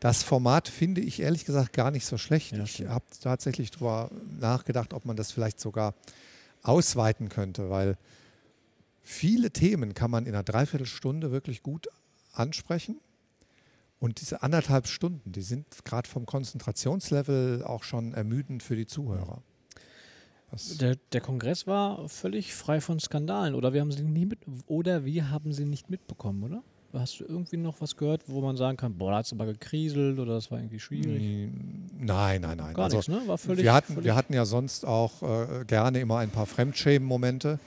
das 0.00 0.22
Format 0.22 0.68
finde 0.68 1.00
ich 1.00 1.20
ehrlich 1.20 1.44
gesagt 1.44 1.72
gar 1.72 1.90
nicht 1.90 2.06
so 2.06 2.18
schlecht. 2.18 2.52
Ja, 2.52 2.64
ich 2.64 2.86
habe 2.86 3.04
tatsächlich 3.20 3.70
darüber 3.70 4.10
nachgedacht, 4.38 4.92
ob 4.92 5.04
man 5.04 5.16
das 5.16 5.32
vielleicht 5.32 5.60
sogar 5.60 5.94
ausweiten 6.62 7.28
könnte, 7.28 7.70
weil 7.70 7.96
viele 9.02 9.50
Themen 9.50 9.94
kann 9.94 10.10
man 10.10 10.26
in 10.26 10.34
einer 10.34 10.42
Dreiviertelstunde 10.42 11.30
wirklich 11.30 11.62
gut 11.62 11.88
ansprechen. 12.32 13.00
Und 14.00 14.20
diese 14.20 14.42
anderthalb 14.42 14.86
Stunden, 14.86 15.32
die 15.32 15.42
sind 15.42 15.66
gerade 15.84 16.08
vom 16.08 16.26
Konzentrationslevel 16.26 17.62
auch 17.64 17.84
schon 17.84 18.12
ermüdend 18.12 18.62
für 18.62 18.76
die 18.76 18.86
Zuhörer. 18.86 19.42
Der, 20.80 20.96
der 21.12 21.20
Kongress 21.20 21.66
war 21.66 22.08
völlig 22.08 22.54
frei 22.54 22.80
von 22.80 22.98
Skandalen 23.00 23.54
oder 23.54 23.72
wir 23.72 23.80
haben 23.80 23.92
sie 23.92 24.02
nie 24.04 24.26
mit 24.26 24.38
oder 24.66 25.04
wir 25.04 25.30
haben 25.30 25.52
sie 25.52 25.64
nicht 25.64 25.90
mitbekommen, 25.90 26.42
oder? 26.44 26.62
Hast 26.92 27.18
du 27.18 27.24
irgendwie 27.24 27.56
noch 27.56 27.80
was 27.80 27.96
gehört, 27.96 28.22
wo 28.28 28.40
man 28.40 28.56
sagen 28.56 28.76
kann, 28.76 28.96
boah, 28.96 29.10
da 29.10 29.16
hat 29.18 29.26
es 29.26 29.32
aber 29.32 29.46
gekriselt 29.46 30.18
oder 30.20 30.34
das 30.34 30.50
war 30.52 30.58
irgendwie 30.58 30.78
schwierig? 30.78 31.50
nein, 31.98 32.40
nein, 32.40 32.56
nein. 32.56 32.72
Gar 32.74 32.84
Also, 32.84 32.98
nichts, 32.98 33.08
ne? 33.08 33.20
War 33.26 33.36
völlig. 33.36 33.64
wir, 33.64 33.72
hatten, 33.74 33.94
völlig 33.94 34.04
wir 34.04 34.14
hatten 34.14 34.32
ja 34.32 34.44
sonst 34.44 34.86
auch 34.86 35.22
äh, 35.22 35.64
gerne 35.64 35.98
immer 35.98 36.18
ein 36.18 36.30
paar 36.30 36.46
Fremdschämen-Momente. 36.46 37.58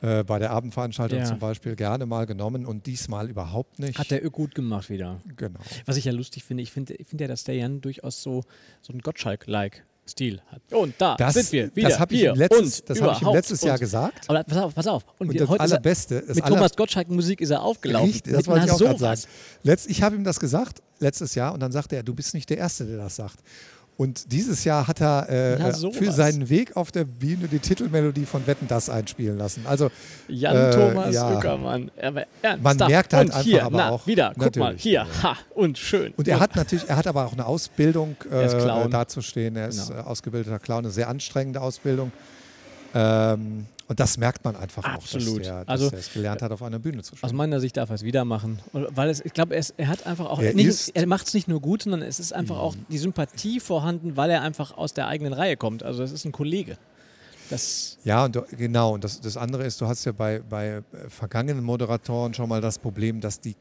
Äh, 0.00 0.24
bei 0.24 0.38
der 0.38 0.50
Abendveranstaltung 0.50 1.18
Ja. 1.18 1.24
zum 1.24 1.38
Beispiel 1.38 1.76
gerne 1.76 2.04
mal 2.04 2.26
genommen 2.26 2.66
und 2.66 2.86
diesmal 2.86 3.30
überhaupt 3.30 3.78
nicht. 3.78 3.98
hat 3.98 4.10
der 4.10 4.20
gut 4.30 4.54
gemacht 4.54 4.90
wieder. 4.90 5.20
genau. 5.36 5.60
Was 5.86 5.96
ich 5.96 6.04
ja 6.06 6.12
lustig 6.12 6.44
finde, 6.44 6.62
ich 6.62 6.72
finde 6.72 6.94
ich 6.94 7.06
finde 7.06 7.24
ja, 7.24 7.28
dass 7.28 7.44
der 7.44 7.54
Jan 7.56 7.80
durchaus 7.80 8.22
so, 8.22 8.42
so 8.82 8.92
einen 8.92 9.00
Gottschalk-like 9.02 9.84
Stil 10.06 10.40
hat. 10.48 10.60
Und 10.72 10.94
da 10.98 11.16
Das, 11.16 11.34
sind 11.34 11.50
wir 11.52 11.74
wieder 11.74 11.88
das 11.88 11.98
habe 11.98 12.12
ich, 12.14 12.20
hier 12.20 12.32
ihm 12.32 12.38
letztes, 12.38 12.80
und 12.80 12.90
das 12.90 13.00
hab 13.00 13.16
ich 13.16 13.22
ihm 13.22 13.32
letztes 13.32 13.62
Jahr 13.62 13.78
gesagt. 13.78 14.28
Aber 14.28 14.44
pass 14.44 14.58
auf, 14.58 14.74
pass 14.74 14.86
auf. 14.86 15.04
Und, 15.18 15.28
Und 15.30 15.40
das 15.40 15.48
heute 15.48 15.58
er, 15.60 15.62
Allerbeste, 15.62 16.22
das 16.26 16.36
mit 16.36 16.44
aller- 16.44 16.54
Thomas 16.56 16.76
Gottschalk 16.76 17.08
Musik 17.08 17.40
ist 17.40 17.50
er 17.50 17.62
aufgelaufen. 17.62 18.10
Richtig, 18.10 18.32
das 18.34 18.46
wollte 18.46 18.66
ich 18.66 18.70
auch 18.72 18.78
gerade 18.78 18.98
sagen. 18.98 19.20
Letzt, 19.62 19.88
ich 19.88 20.02
habe 20.02 20.16
ihm 20.16 20.24
das 20.24 20.38
gesagt, 20.38 20.82
letztes 20.98 21.34
Jahr, 21.34 21.54
und 21.54 21.60
dann 21.60 21.72
sagte 21.72 21.96
er, 21.96 22.02
du 22.02 22.14
bist 22.14 22.34
nicht 22.34 22.50
der 22.50 22.58
Erste, 22.58 22.84
der 22.84 22.98
das 22.98 23.16
sagt. 23.16 23.38
Und 23.96 24.32
dieses 24.32 24.64
Jahr 24.64 24.88
hat 24.88 25.00
er 25.00 25.28
äh, 25.28 25.54
äh, 25.54 25.92
für 25.92 26.10
seinen 26.10 26.48
Weg 26.48 26.76
auf 26.76 26.90
der 26.90 27.04
Bühne 27.04 27.46
die 27.46 27.60
Titelmelodie 27.60 28.26
von 28.26 28.44
Wetten 28.46 28.66
das 28.66 28.90
einspielen 28.90 29.38
lassen. 29.38 29.66
Also 29.68 29.88
Jan 30.26 30.56
Äh, 30.56 30.70
Thomas 30.72 31.14
ja. 31.14 31.30
Ueckermann. 31.36 31.90
Aber 32.02 32.24
ernsthaft. 32.42 32.78
Man 32.78 32.88
merkt 32.88 33.12
halt 33.14 33.28
und 33.28 33.34
einfach 33.34 33.44
hier, 33.44 33.64
aber 33.64 33.76
na, 33.78 33.90
auch- 33.90 34.06
wieder, 34.06 34.32
guck 34.36 34.56
mal, 34.56 34.74
hier, 34.76 35.06
ha, 35.22 35.36
und 35.54 35.78
schön. 35.78 36.12
Und 36.16 36.26
er 36.26 36.40
hat 36.40 36.56
natürlich, 36.56 36.88
er 36.88 36.96
hat 36.96 37.06
aber 37.06 37.24
auch 37.24 37.34
eine 37.34 37.46
Ausbildung 37.46 38.16
äh, 38.32 38.88
dazustehen. 38.88 39.54
Er 39.54 39.68
ist 39.68 39.88
Genau. 39.88 40.00
äh, 40.00 40.04
ausgebildeter 40.04 40.58
Clown, 40.58 40.84
eine 40.84 40.90
sehr 40.90 41.08
anstrengende 41.08 41.60
Ausbildung. 41.60 42.10
Ähm, 42.94 43.66
und 43.86 44.00
das 44.00 44.16
merkt 44.16 44.44
man 44.44 44.56
einfach 44.56 44.84
auch, 44.84 44.94
Absolut. 44.94 45.40
dass, 45.40 45.46
er, 45.46 45.64
dass 45.64 45.68
Also, 45.68 45.90
er 45.90 45.98
es 45.98 46.12
gelernt 46.12 46.40
hat, 46.42 46.50
auf 46.52 46.62
einer 46.62 46.78
Bühne 46.78 47.02
zu 47.02 47.12
Aus 47.12 47.18
stehen. 47.18 47.36
meiner 47.36 47.60
Sicht 47.60 47.76
darf 47.76 47.90
er 47.90 47.96
es 47.96 48.02
wieder 48.02 48.24
machen. 48.24 48.58
Und 48.72 48.86
Weil 48.96 49.10
es, 49.10 49.20
ich 49.24 49.32
glaube, 49.34 49.54
er, 49.54 49.88
hat 49.88 50.06
einfach 50.06 50.26
auch, 50.26 50.40
Er 50.40 50.54
nicht, 50.54 50.90
er 50.94 51.06
macht 51.06 51.26
es 51.26 51.34
nicht 51.34 51.48
nur 51.48 51.60
gut, 51.60 51.82
sondern 51.82 52.00
es 52.02 52.18
ist 52.18 52.32
einfach 52.32 52.58
auch 52.58 52.74
die 52.88 52.98
Sympathie 52.98 53.60
vorhanden, 53.60 54.16
weil 54.16 54.30
er 54.30 54.40
einfach 54.42 54.76
aus 54.76 54.94
der 54.94 55.06
eigenen 55.08 55.32
Reihe 55.34 55.56
kommt. 55.56 55.82
Also 55.82 56.02
es 56.02 56.12
ist 56.12 56.24
ein 56.24 56.32
Kollege. 56.32 56.78
Das, 57.50 57.98
Ja, 58.04 58.24
und 58.24 58.34
du, 58.36 58.42
genau. 58.56 58.94
Und 58.94 59.04
das, 59.04 59.20
das 59.20 59.36
andere 59.36 59.64
ist, 59.64 59.78
du 59.80 59.86
hast 59.86 60.04
ja 60.06 60.12
bei, 60.12 60.40
bei 60.48 60.68
äh, 60.68 60.82
vergangenen 61.10 61.62
Moderatoren 61.62 62.32
schon 62.32 62.48
mal 62.48 62.62
das 62.62 62.78
Problem, 62.78 63.20
dass 63.20 63.38
die 63.38 63.54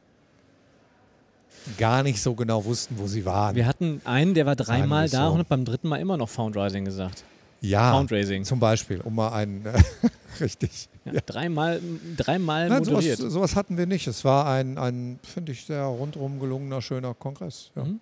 gar 1.77 2.01
nicht 2.03 2.21
so 2.21 2.33
genau 2.33 2.63
wussten, 2.63 2.97
wo 2.97 3.07
sie 3.07 3.25
waren. 3.25 3.55
wir 3.55 3.65
hatten 3.65 4.01
einen, 4.05 4.33
der 4.33 4.45
war 4.45 4.55
dreimal 4.55 5.09
da 5.09 5.27
so. 5.27 5.33
und 5.33 5.39
hat 5.39 5.49
beim 5.49 5.65
dritten 5.65 5.87
Mal 5.89 5.97
immer 5.97 6.17
noch 6.17 6.29
Foundrising 6.29 6.85
gesagt. 6.85 7.23
Ja, 7.63 7.91
Foundraising. 7.91 8.43
zum 8.43 8.59
Beispiel, 8.59 9.01
um 9.01 9.15
mal 9.15 9.31
einen, 9.33 9.63
richtig. 10.39 10.89
Ja, 11.05 11.13
Dreimal, 11.25 11.81
dreimal 12.17 12.69
Nein, 12.69 12.83
sowas, 12.83 13.03
moderiert. 13.05 13.31
sowas 13.31 13.55
hatten 13.55 13.77
wir 13.77 13.85
nicht. 13.85 14.07
Es 14.07 14.23
war 14.23 14.45
ein, 14.47 14.77
ein 14.77 15.19
finde 15.23 15.51
ich, 15.51 15.65
sehr 15.65 15.83
rundum 15.83 16.39
gelungener, 16.39 16.81
schöner 16.81 17.13
Kongress. 17.13 17.71
Ja. 17.75 17.83
Mhm. 17.83 17.99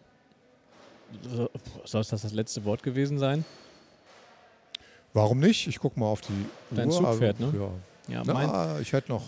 So- 1.24 1.50
Soll 1.86 2.02
das 2.04 2.22
das 2.22 2.32
letzte 2.34 2.64
Wort 2.66 2.84
gewesen 2.84 3.20
sein? 3.20 3.44
Warum 5.14 5.40
nicht? 5.40 5.68
Ich 5.68 5.78
gucke 5.80 6.00
mal 6.00 6.06
auf 6.06 6.22
die 6.22 6.46
Dein 6.76 6.88
Uhr. 6.88 6.94
Zug 6.94 7.06
also, 7.06 7.20
fährt, 7.20 7.40
ne? 7.40 7.54
Ja. 8.08 8.14
Ja, 8.16 8.24
Na, 8.26 8.80
ich 8.80 8.92
hätte 8.94 9.12
noch. 9.12 9.24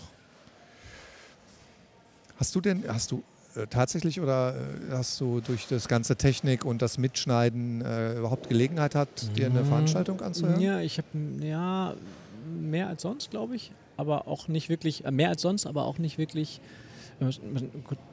Hast 2.38 2.54
du 2.54 2.60
denn, 2.60 2.84
hast 2.88 3.10
du 3.12 3.18
äh, 3.18 3.20
tatsächlich 3.68 4.20
oder 4.20 4.54
äh, 4.56 4.90
hast 4.92 5.20
du 5.20 5.40
durch 5.40 5.66
das 5.66 5.88
ganze 5.88 6.16
Technik 6.16 6.64
und 6.64 6.82
das 6.82 6.98
Mitschneiden 6.98 7.80
äh, 7.82 8.14
überhaupt 8.18 8.48
Gelegenheit 8.48 8.94
hat, 8.94 9.36
dir 9.36 9.46
eine 9.46 9.60
Mhm. 9.60 9.64
Veranstaltung 9.64 10.20
anzuhören? 10.20 10.60
Ja, 10.60 10.80
ich 10.80 10.98
habe 10.98 11.08
ja 11.40 11.96
mehr 12.30 12.88
als 12.88 13.02
sonst, 13.02 13.30
glaube 13.30 13.56
ich, 13.56 13.74
aber 13.96 14.26
auch 14.26 14.48
nicht 14.48 14.68
wirklich, 14.68 15.04
äh, 15.04 15.10
mehr 15.10 15.28
als 15.30 15.42
sonst, 15.42 15.66
aber 15.66 15.84
auch 15.84 15.98
nicht 15.98 16.18
wirklich. 16.18 16.60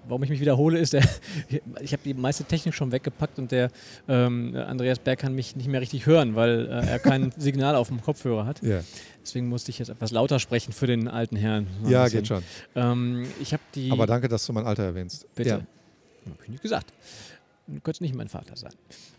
Warum 0.08 0.24
ich 0.24 0.30
mich 0.30 0.39
wiederhole, 0.39 0.80
ist, 0.80 0.93
der, 0.93 1.04
ich 1.82 1.93
habe 1.93 2.04
die 2.04 2.13
meiste 2.13 2.43
Technik 2.43 2.74
schon 2.74 2.91
weggepackt 2.91 3.39
und 3.39 3.52
der 3.52 3.69
ähm, 4.08 4.56
Andreas 4.56 5.00
Berg 5.00 5.19
kann 5.19 5.34
mich 5.34 5.56
nicht 5.56 5.67
mehr 5.67 5.82
richtig 5.82 6.06
hören, 6.06 6.36
weil 6.36 6.67
äh, 6.67 6.88
er 6.88 7.00
kein 7.00 7.32
Signal 7.38 7.76
auf 7.76 7.88
dem 7.88 8.02
Kopfhörer 8.02 8.45
hat. 8.45 8.62
Ja, 8.62 8.82
Deswegen 9.21 9.47
musste 9.50 9.69
ich 9.69 9.80
jetzt 9.80 9.89
etwas 9.89 10.12
lauter 10.12 10.39
sprechen 10.39 10.74
für 10.74 10.88
den 10.88 11.08
alten 11.08 11.36
Herrn. 11.36 11.67
Ja 11.86 12.08
geht 12.08 12.28
schon. 12.28 12.43
Ähm, 12.76 13.28
ich 13.39 13.54
habe 13.54 13.62
die. 13.76 13.91
Aber 13.91 14.08
danke, 14.08 14.28
dass 14.28 14.45
du 14.45 14.54
mein 14.54 14.65
Alter 14.65 14.84
erwähnst. 14.84 15.28
Bitte. 15.36 15.50
Ja. 15.50 16.32
Hab 16.32 16.43
ich 16.43 16.50
nicht 16.50 16.63
gesagt. 16.63 16.91
Du 17.67 17.80
könntest 17.80 18.02
nicht 18.02 18.15
mein 18.15 18.28
Vater 18.28 18.56
sein. 18.56 18.74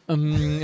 Ähm, 0.08 0.62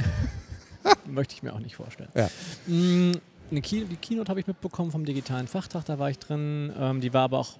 möchte 1.06 1.34
ich 1.34 1.42
mir 1.42 1.52
auch 1.52 1.60
nicht 1.60 1.76
vorstellen. 1.76 2.10
Ja. 2.14 2.28
Mm, 2.66 3.12
Eine 3.50 3.60
Key 3.62 3.84
die 3.84 3.96
Keynote 3.96 4.28
habe 4.28 4.40
ich 4.40 4.46
mitbekommen 4.46 4.90
vom 4.90 5.04
digitalen 5.04 5.46
Fachtag, 5.46 5.84
da 5.84 5.98
war 5.98 6.10
ich 6.10 6.18
drin. 6.18 6.72
Ähm, 6.78 7.00
die 7.00 7.12
war 7.12 7.22
aber 7.22 7.38
auch, 7.38 7.58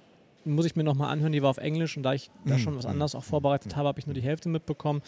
muss 0.49 0.65
ich 0.65 0.75
mir 0.75 0.83
nochmal 0.83 1.11
anhören, 1.11 1.31
die 1.31 1.41
war 1.41 1.49
auf 1.49 1.57
Englisch 1.57 1.95
und 1.97 2.03
da 2.03 2.13
ich 2.13 2.29
da 2.45 2.55
Mhm. 2.55 2.59
schon 2.59 2.75
was 2.77 2.85
anderes 2.85 3.15
auch 3.15 3.23
vorbereitet 3.23 3.75
habe, 3.75 3.87
habe 3.87 3.99
ich 3.99 4.05
nur 4.07 4.13
die 4.13 4.21
Hälfte 4.21 4.49
mitbekommen. 4.49 5.01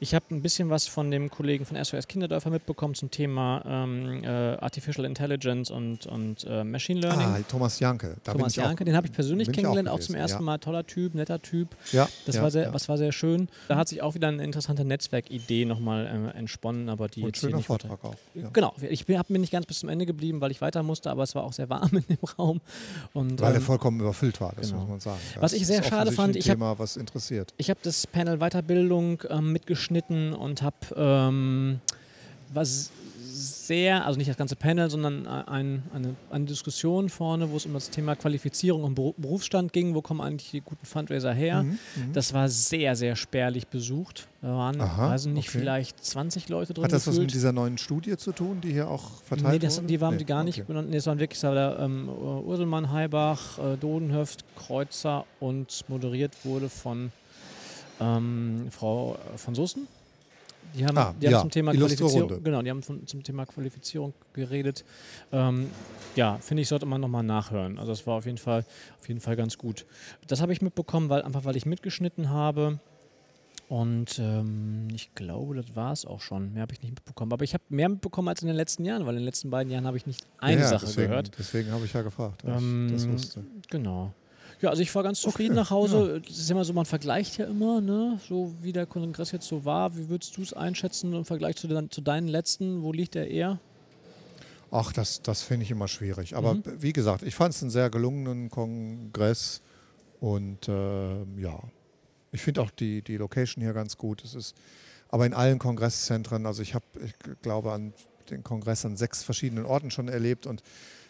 Ich 0.00 0.14
habe 0.14 0.24
ein 0.30 0.42
bisschen 0.42 0.70
was 0.70 0.86
von 0.86 1.10
dem 1.10 1.30
Kollegen 1.30 1.64
von 1.66 1.76
SOS 1.82 2.06
Kinderdörfer 2.08 2.50
mitbekommen 2.50 2.94
zum 2.94 3.10
Thema 3.10 3.62
ähm, 3.66 4.22
äh, 4.24 4.28
Artificial 4.28 5.04
Intelligence 5.04 5.70
und, 5.70 6.06
und 6.06 6.44
äh, 6.48 6.64
Machine 6.64 7.00
Learning. 7.00 7.26
Ah, 7.26 7.38
Thomas 7.48 7.80
Janke. 7.80 8.16
Da 8.24 8.32
Thomas 8.32 8.52
ich 8.56 8.60
auch- 8.62 8.66
Janke, 8.66 8.84
den 8.84 8.96
habe 8.96 9.06
ich 9.06 9.12
persönlich 9.12 9.48
ich 9.48 9.52
auch 9.52 9.56
kennengelernt, 9.56 9.88
auch, 9.88 10.00
zum 10.00 10.14
ersten 10.14 10.38
ja. 10.38 10.44
Mal. 10.44 10.58
Toller 10.58 10.86
Typ, 10.86 11.14
netter 11.14 11.40
Typ. 11.42 11.76
Ja, 11.92 12.08
Das, 12.26 12.36
ja, 12.36 12.42
war 12.42 12.50
sehr, 12.50 12.64
ja. 12.64 12.74
was 12.74 12.88
war 12.88 12.96
sehr 12.98 13.12
schön. 13.12 13.48
Da 13.68 13.76
hat 13.76 13.88
sich 13.88 14.02
auch 14.02 14.14
wieder 14.14 14.28
eine 14.28 14.42
interessante 14.44 14.84
Netzwerkidee 14.84 15.64
nochmal 15.64 16.06
äh, 16.34 16.38
entsponnen, 16.38 16.88
aber 16.88 17.08
die 17.08 17.22
Und 17.22 17.36
schöner 17.36 17.54
weiter- 17.58 17.64
Vortrag 17.64 18.04
auch. 18.04 18.14
Ja. 18.34 18.48
Genau, 18.52 18.74
ich 18.88 19.02
habe 19.08 19.32
mir 19.32 19.38
nicht 19.38 19.52
ganz 19.52 19.66
bis 19.66 19.80
zum 19.80 19.88
Ende 19.88 20.06
geblieben, 20.06 20.40
weil 20.40 20.50
ich 20.50 20.60
weiter 20.60 20.82
musste, 20.82 21.10
aber 21.10 21.22
es 21.22 21.34
war 21.34 21.44
auch 21.44 21.52
sehr 21.52 21.68
warm 21.70 21.90
in 21.92 22.04
dem 22.08 22.18
Raum. 22.38 22.60
Und, 23.12 23.40
Weil 23.40 23.52
er 23.52 23.56
ähm, 23.56 23.62
vollkommen 23.62 24.00
überfüllt 24.00 24.40
war, 24.40 24.52
das 24.56 24.70
genau. 24.70 24.83
Muss 24.84 24.90
man 24.90 25.00
sagen. 25.00 25.20
Was 25.40 25.50
Das 25.50 25.52
ich 25.54 25.62
ist 25.62 25.68
sehr 25.68 25.82
schade 25.82 26.12
fand, 26.12 26.36
ich 26.36 26.48
hab- 26.50 26.78
was 26.78 26.96
ich 27.56 27.70
habe 27.70 27.80
das 27.82 28.06
Panel 28.06 28.38
Weiterbildung 28.38 29.22
ähm, 29.28 29.52
mitgeschnitten 29.52 30.32
und 30.32 30.62
habe 30.62 30.76
ähm, 30.96 31.80
was 32.52 32.90
sehr, 33.44 34.04
also 34.06 34.18
nicht 34.18 34.28
das 34.28 34.36
ganze 34.36 34.56
Panel, 34.56 34.90
sondern 34.90 35.26
ein, 35.26 35.82
eine, 35.92 36.16
eine 36.30 36.44
Diskussion 36.44 37.08
vorne, 37.08 37.50
wo 37.50 37.56
es 37.56 37.66
um 37.66 37.72
das 37.72 37.90
Thema 37.90 38.16
Qualifizierung 38.16 38.84
und 38.84 38.94
Berufsstand 38.94 39.72
ging. 39.72 39.94
Wo 39.94 40.02
kommen 40.02 40.20
eigentlich 40.20 40.50
die 40.50 40.60
guten 40.60 40.86
Fundraiser 40.86 41.32
her? 41.32 41.62
Mhm, 41.62 41.70
mhm, 41.70 42.12
das 42.12 42.32
war 42.32 42.48
sehr, 42.48 42.96
sehr 42.96 43.16
spärlich 43.16 43.68
besucht. 43.68 44.28
Da 44.42 44.48
waren, 44.48 44.80
Aha, 44.80 45.10
also 45.10 45.30
nicht 45.30 45.48
okay. 45.48 45.60
vielleicht 45.60 46.04
20 46.04 46.48
Leute 46.48 46.74
drin. 46.74 46.84
Hat 46.84 46.92
das 46.92 47.04
gefühlt. 47.04 47.16
was 47.16 47.22
mit 47.22 47.34
dieser 47.34 47.52
neuen 47.52 47.78
Studie 47.78 48.16
zu 48.16 48.32
tun, 48.32 48.60
die 48.60 48.72
hier 48.72 48.88
auch 48.88 49.22
verteilt 49.22 49.52
nee, 49.52 49.58
das, 49.58 49.78
wurde? 49.78 49.86
die 49.86 50.00
waren 50.00 50.14
nee, 50.14 50.18
die 50.18 50.26
gar 50.26 50.44
nicht 50.44 50.66
benannt. 50.66 50.90
Nee, 50.90 50.96
es 50.96 51.06
waren 51.06 51.18
wirklich 51.18 51.40
da, 51.40 51.84
ähm, 51.84 52.08
Urselmann, 52.08 52.90
Heibach, 52.90 53.58
äh, 53.58 53.76
Dodenhöft, 53.76 54.44
Kreuzer 54.56 55.24
und 55.40 55.84
moderiert 55.88 56.44
wurde 56.44 56.68
von 56.68 57.12
ähm, 58.00 58.66
Frau 58.70 59.18
von 59.36 59.54
Soßen. 59.54 59.86
Die 60.74 60.84
haben, 60.84 60.98
ah, 60.98 61.14
die 61.20 61.26
haben 61.26 61.32
ja, 61.32 61.40
zum 61.40 61.50
Thema 61.50 61.72
Qualifizierung, 61.72 62.42
genau, 62.42 62.62
die 62.62 62.70
haben 62.70 62.82
von, 62.82 63.06
zum 63.06 63.22
Thema 63.22 63.46
Qualifizierung 63.46 64.12
geredet. 64.32 64.84
Ähm, 65.32 65.70
ja, 66.16 66.38
finde 66.38 66.62
ich, 66.62 66.68
sollte 66.68 66.86
man 66.86 67.00
nochmal 67.00 67.22
nachhören. 67.22 67.78
Also 67.78 67.92
das 67.92 68.06
war 68.06 68.16
auf 68.16 68.26
jeden 68.26 68.38
Fall, 68.38 68.64
auf 68.98 69.08
jeden 69.08 69.20
Fall 69.20 69.36
ganz 69.36 69.56
gut. 69.56 69.86
Das 70.26 70.40
habe 70.40 70.52
ich 70.52 70.62
mitbekommen, 70.62 71.08
weil 71.08 71.22
einfach 71.22 71.44
weil 71.44 71.56
ich 71.56 71.66
mitgeschnitten 71.66 72.30
habe. 72.30 72.80
Und 73.68 74.18
ähm, 74.18 74.88
ich 74.92 75.14
glaube, 75.14 75.54
das 75.54 75.74
war 75.74 75.92
es 75.92 76.04
auch 76.04 76.20
schon. 76.20 76.52
Mehr 76.52 76.62
habe 76.62 76.74
ich 76.74 76.82
nicht 76.82 76.90
mitbekommen. 76.90 77.32
Aber 77.32 77.44
ich 77.44 77.54
habe 77.54 77.64
mehr 77.68 77.88
mitbekommen 77.88 78.28
als 78.28 78.42
in 78.42 78.48
den 78.48 78.56
letzten 78.56 78.84
Jahren, 78.84 79.06
weil 79.06 79.14
in 79.14 79.20
den 79.20 79.24
letzten 79.24 79.50
beiden 79.50 79.72
Jahren 79.72 79.86
habe 79.86 79.96
ich 79.96 80.06
nicht 80.06 80.26
eine 80.38 80.60
ja, 80.60 80.68
Sache 80.68 80.86
deswegen, 80.86 81.08
gehört. 81.08 81.30
Deswegen 81.38 81.72
habe 81.72 81.84
ich 81.84 81.92
ja 81.92 82.02
gefragt, 82.02 82.42
ähm, 82.44 82.88
das 82.92 83.08
wusste. 83.08 83.44
Genau. 83.70 84.12
Ja, 84.64 84.70
also 84.70 84.80
ich 84.80 84.94
war 84.94 85.02
ganz 85.02 85.20
zufrieden 85.20 85.54
nach 85.56 85.68
Hause. 85.68 86.14
Ja. 86.14 86.18
Das 86.20 86.38
ist 86.38 86.50
immer 86.50 86.64
so, 86.64 86.72
man 86.72 86.86
vergleicht 86.86 87.36
ja 87.36 87.44
immer, 87.44 87.82
ne? 87.82 88.18
so 88.26 88.54
wie 88.62 88.72
der 88.72 88.86
Kongress 88.86 89.30
jetzt 89.30 89.46
so 89.46 89.66
war. 89.66 89.94
Wie 89.94 90.08
würdest 90.08 90.38
du 90.38 90.40
es 90.40 90.54
einschätzen 90.54 91.12
im 91.12 91.26
Vergleich 91.26 91.56
zu, 91.56 91.68
den, 91.68 91.90
zu 91.90 92.00
deinen 92.00 92.28
letzten? 92.28 92.82
Wo 92.82 92.90
liegt 92.90 93.14
er 93.14 93.28
eher? 93.28 93.60
Ach, 94.70 94.90
das, 94.90 95.20
das 95.20 95.42
finde 95.42 95.64
ich 95.64 95.70
immer 95.70 95.86
schwierig. 95.86 96.34
Aber 96.34 96.54
mhm. 96.54 96.62
wie 96.78 96.94
gesagt, 96.94 97.24
ich 97.24 97.34
fand 97.34 97.54
es 97.54 97.60
einen 97.60 97.70
sehr 97.70 97.90
gelungenen 97.90 98.48
Kongress 98.48 99.60
und 100.20 100.66
äh, 100.66 101.24
ja, 101.42 101.62
ich 102.32 102.40
finde 102.40 102.62
auch 102.62 102.70
die, 102.70 103.02
die 103.02 103.18
Location 103.18 103.62
hier 103.62 103.74
ganz 103.74 103.98
gut. 103.98 104.24
Es 104.24 104.34
ist 104.34 104.56
aber 105.10 105.26
in 105.26 105.34
allen 105.34 105.58
Kongresszentren, 105.58 106.46
also 106.46 106.62
ich 106.62 106.74
habe, 106.74 106.86
ich 107.04 107.12
glaube, 107.42 107.70
an 107.72 107.92
den 108.30 108.42
Kongress 108.42 108.86
an 108.86 108.96
sechs 108.96 109.22
verschiedenen 109.22 109.66
Orten 109.66 109.90
schon 109.90 110.08
erlebt 110.08 110.46
und 110.46 110.62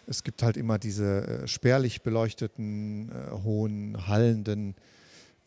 es 0.07 0.23
gibt 0.25 0.43
halt 0.43 0.57
immer 0.57 0.79
diese 0.79 1.27
äh, 1.27 1.49
spärlich 1.49 2.03
beleuchteten, 2.03 3.11
äh, 3.11 3.31
hohen, 3.45 4.07
hallenden 4.07 4.75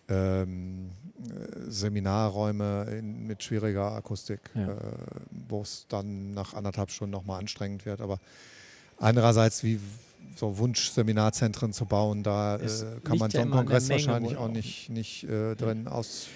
ähm, 0.09 0.91
äh, 1.19 1.69
Seminarräume 1.69 2.87
in, 2.97 3.27
mit 3.27 3.43
schwieriger 3.43 3.91
Akustik, 3.91 4.39
ja. 4.55 4.73
äh, 4.73 4.77
wo 5.49 5.61
es 5.61 5.85
dann 5.89 6.31
nach 6.31 6.53
anderthalb 6.53 6.91
Stunden 6.91 7.11
nochmal 7.11 7.39
anstrengend 7.39 7.85
wird. 7.85 8.01
Aber 8.01 8.19
andererseits, 8.97 9.63
wie 9.63 9.79
so 10.35 10.57
Wunschseminarzentren 10.57 11.73
zu 11.73 11.85
bauen, 11.85 12.23
da 12.23 12.57
äh, 12.57 12.59
kann 13.03 13.17
man 13.17 13.31
so 13.31 13.39
einen 13.39 13.51
Kongress 13.51 13.89
wahrscheinlich 13.89 14.37
auch 14.37 14.49
nicht, 14.49 14.89
nicht 14.89 15.23
äh, 15.23 15.55
drin 15.55 15.87
aus. 15.87 16.27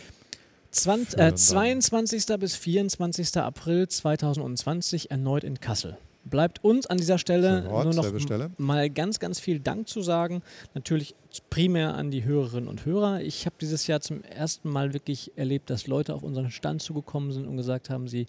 20, 0.72 1.20
äh, 1.20 1.36
22. 1.36 2.26
bis 2.40 2.56
24. 2.56 3.38
April 3.38 3.88
2020 3.88 5.12
erneut 5.12 5.44
in 5.44 5.60
Kassel 5.60 5.98
bleibt 6.24 6.64
uns 6.64 6.86
an 6.86 6.98
dieser 6.98 7.18
Stelle 7.18 7.68
Ort, 7.70 7.86
nur 7.86 7.94
noch 7.94 8.20
Stelle. 8.20 8.52
mal 8.58 8.90
ganz, 8.90 9.20
ganz 9.20 9.40
viel 9.40 9.60
Dank 9.60 9.88
zu 9.88 10.02
sagen. 10.02 10.42
Natürlich 10.74 11.16
primär 11.50 11.96
an 11.96 12.12
die 12.12 12.24
Hörerinnen 12.24 12.68
und 12.68 12.86
Hörer. 12.86 13.22
Ich 13.22 13.46
habe 13.46 13.56
dieses 13.60 13.88
Jahr 13.88 14.02
zum 14.02 14.24
ersten 14.24 14.70
Mal 14.70 14.94
wirklich 14.94 15.32
erlebt, 15.36 15.70
dass 15.70 15.88
Leute 15.88 16.14
auf 16.14 16.24
unseren 16.24 16.52
Stand 16.52 16.82
zugekommen 16.82 17.32
sind 17.32 17.48
und 17.48 17.58
gesagt 17.58 17.90
haben, 17.90 18.08
sie 18.08 18.28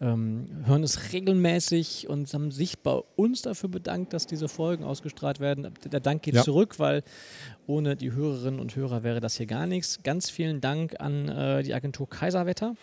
ähm, 0.00 0.48
hören 0.64 0.82
es 0.82 1.12
regelmäßig 1.12 2.08
und 2.08 2.32
haben 2.32 2.50
sich 2.50 2.78
bei 2.78 3.00
uns 3.16 3.42
dafür 3.42 3.70
bedankt, 3.70 4.12
dass 4.12 4.26
diese 4.26 4.48
Folgen 4.48 4.84
ausgestrahlt 4.84 5.40
werden. 5.40 5.72
Der 5.90 6.00
Dank 6.00 6.22
geht 6.22 6.34
ja. 6.34 6.42
zurück, 6.42 6.78
weil 6.78 7.02
ohne 7.66 7.96
die 7.96 8.12
Hörerinnen 8.12 8.60
und 8.60 8.76
Hörer 8.76 9.02
wäre 9.02 9.20
das 9.20 9.36
hier 9.36 9.46
gar 9.46 9.66
nichts. 9.66 10.02
Ganz 10.02 10.30
vielen 10.30 10.60
Dank 10.60 11.00
an 11.00 11.28
äh, 11.28 11.62
die 11.62 11.74
Agentur 11.74 12.08
Kaiserwetter 12.08 12.74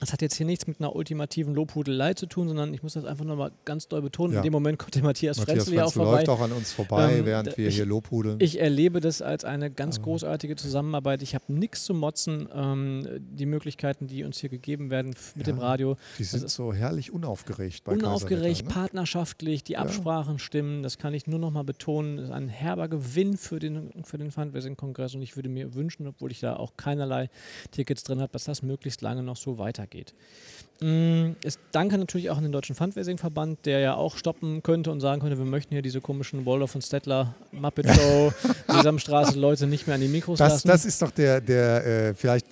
das 0.00 0.12
hat 0.12 0.22
jetzt 0.22 0.34
hier 0.34 0.46
nichts 0.46 0.66
mit 0.66 0.80
einer 0.80 0.96
ultimativen 0.96 1.54
Lobhudelei 1.54 2.14
zu 2.14 2.26
tun, 2.26 2.48
sondern 2.48 2.72
ich 2.72 2.82
muss 2.82 2.94
das 2.94 3.04
einfach 3.04 3.24
nochmal 3.24 3.52
ganz 3.66 3.86
doll 3.86 4.00
betonen. 4.00 4.32
Ja. 4.32 4.40
In 4.40 4.44
dem 4.44 4.52
Moment 4.52 4.78
kommt 4.78 4.94
der 4.94 5.02
Matthias, 5.02 5.38
Matthias 5.38 5.64
Frenzel 5.64 5.74
ja 5.74 5.84
auch 5.84 5.92
vorbei. 5.92 6.10
läuft 6.12 6.28
auch 6.30 6.40
an 6.40 6.52
uns 6.52 6.72
vorbei, 6.72 7.18
ähm, 7.18 7.26
während 7.26 7.56
wir 7.58 7.68
ich, 7.68 7.76
hier 7.76 7.84
Lobhudeln. 7.84 8.38
Ich 8.40 8.58
erlebe 8.58 9.00
das 9.00 9.20
als 9.20 9.44
eine 9.44 9.70
ganz 9.70 9.98
ähm. 9.98 10.04
großartige 10.04 10.56
Zusammenarbeit. 10.56 11.22
Ich 11.22 11.34
habe 11.34 11.52
nichts 11.52 11.84
zu 11.84 11.92
motzen. 11.92 12.48
Ähm, 12.54 13.06
die 13.20 13.46
Möglichkeiten, 13.46 14.06
die 14.06 14.24
uns 14.24 14.38
hier 14.38 14.48
gegeben 14.48 14.90
werden 14.90 15.14
mit 15.34 15.46
ja, 15.46 15.52
dem 15.52 15.58
Radio. 15.58 15.96
Die 16.18 16.24
sind 16.24 16.48
so 16.48 16.72
herrlich 16.72 17.12
unaufgeregt 17.12 17.84
bei 17.84 17.92
Unaufgeregt, 17.92 18.64
ne? 18.64 18.72
partnerschaftlich, 18.72 19.64
die 19.64 19.76
Absprachen 19.76 20.34
ja. 20.34 20.38
stimmen. 20.38 20.82
Das 20.82 20.96
kann 20.96 21.12
ich 21.12 21.26
nur 21.26 21.38
nochmal 21.38 21.64
betonen. 21.64 22.16
Das 22.16 22.26
ist 22.26 22.32
ein 22.32 22.48
herber 22.48 22.88
Gewinn 22.88 23.36
für 23.36 23.58
den, 23.58 23.90
für 24.04 24.16
den 24.16 24.30
Fundraising-Kongress 24.30 25.14
und 25.14 25.22
ich 25.22 25.36
würde 25.36 25.50
mir 25.50 25.74
wünschen, 25.74 26.06
obwohl 26.06 26.30
ich 26.32 26.40
da 26.40 26.56
auch 26.56 26.76
keinerlei 26.78 27.28
Tickets 27.70 28.02
drin 28.02 28.20
habe, 28.20 28.32
dass 28.32 28.44
das 28.44 28.62
möglichst 28.62 29.02
lange 29.02 29.22
noch 29.22 29.36
so 29.36 29.58
weitergeht. 29.58 29.89
Mm, 30.80 31.32
ich 31.44 31.54
danke 31.72 31.98
natürlich 31.98 32.30
auch 32.30 32.38
an 32.38 32.42
den 32.42 32.52
Deutschen 32.52 32.74
Fundraising-Verband, 32.74 33.66
der 33.66 33.80
ja 33.80 33.94
auch 33.94 34.16
stoppen 34.16 34.62
könnte 34.62 34.90
und 34.90 35.00
sagen 35.00 35.20
könnte, 35.20 35.36
wir 35.36 35.44
möchten 35.44 35.74
hier 35.74 35.82
diese 35.82 36.00
komischen 36.00 36.46
Waldorf 36.46 36.74
und 36.74 36.82
Stettler, 36.82 37.34
Muppet 37.52 37.86
Show, 37.94 38.32
Sesamstraße 38.68 39.38
Leute 39.38 39.66
nicht 39.66 39.86
mehr 39.86 39.96
an 39.96 40.00
die 40.00 40.08
Mikros 40.08 40.38
das, 40.38 40.52
lassen. 40.52 40.68
Das 40.68 40.86
ist 40.86 41.02
doch 41.02 41.10
der, 41.10 41.42
der 41.42 41.86
äh, 41.86 42.14
vielleicht 42.14 42.46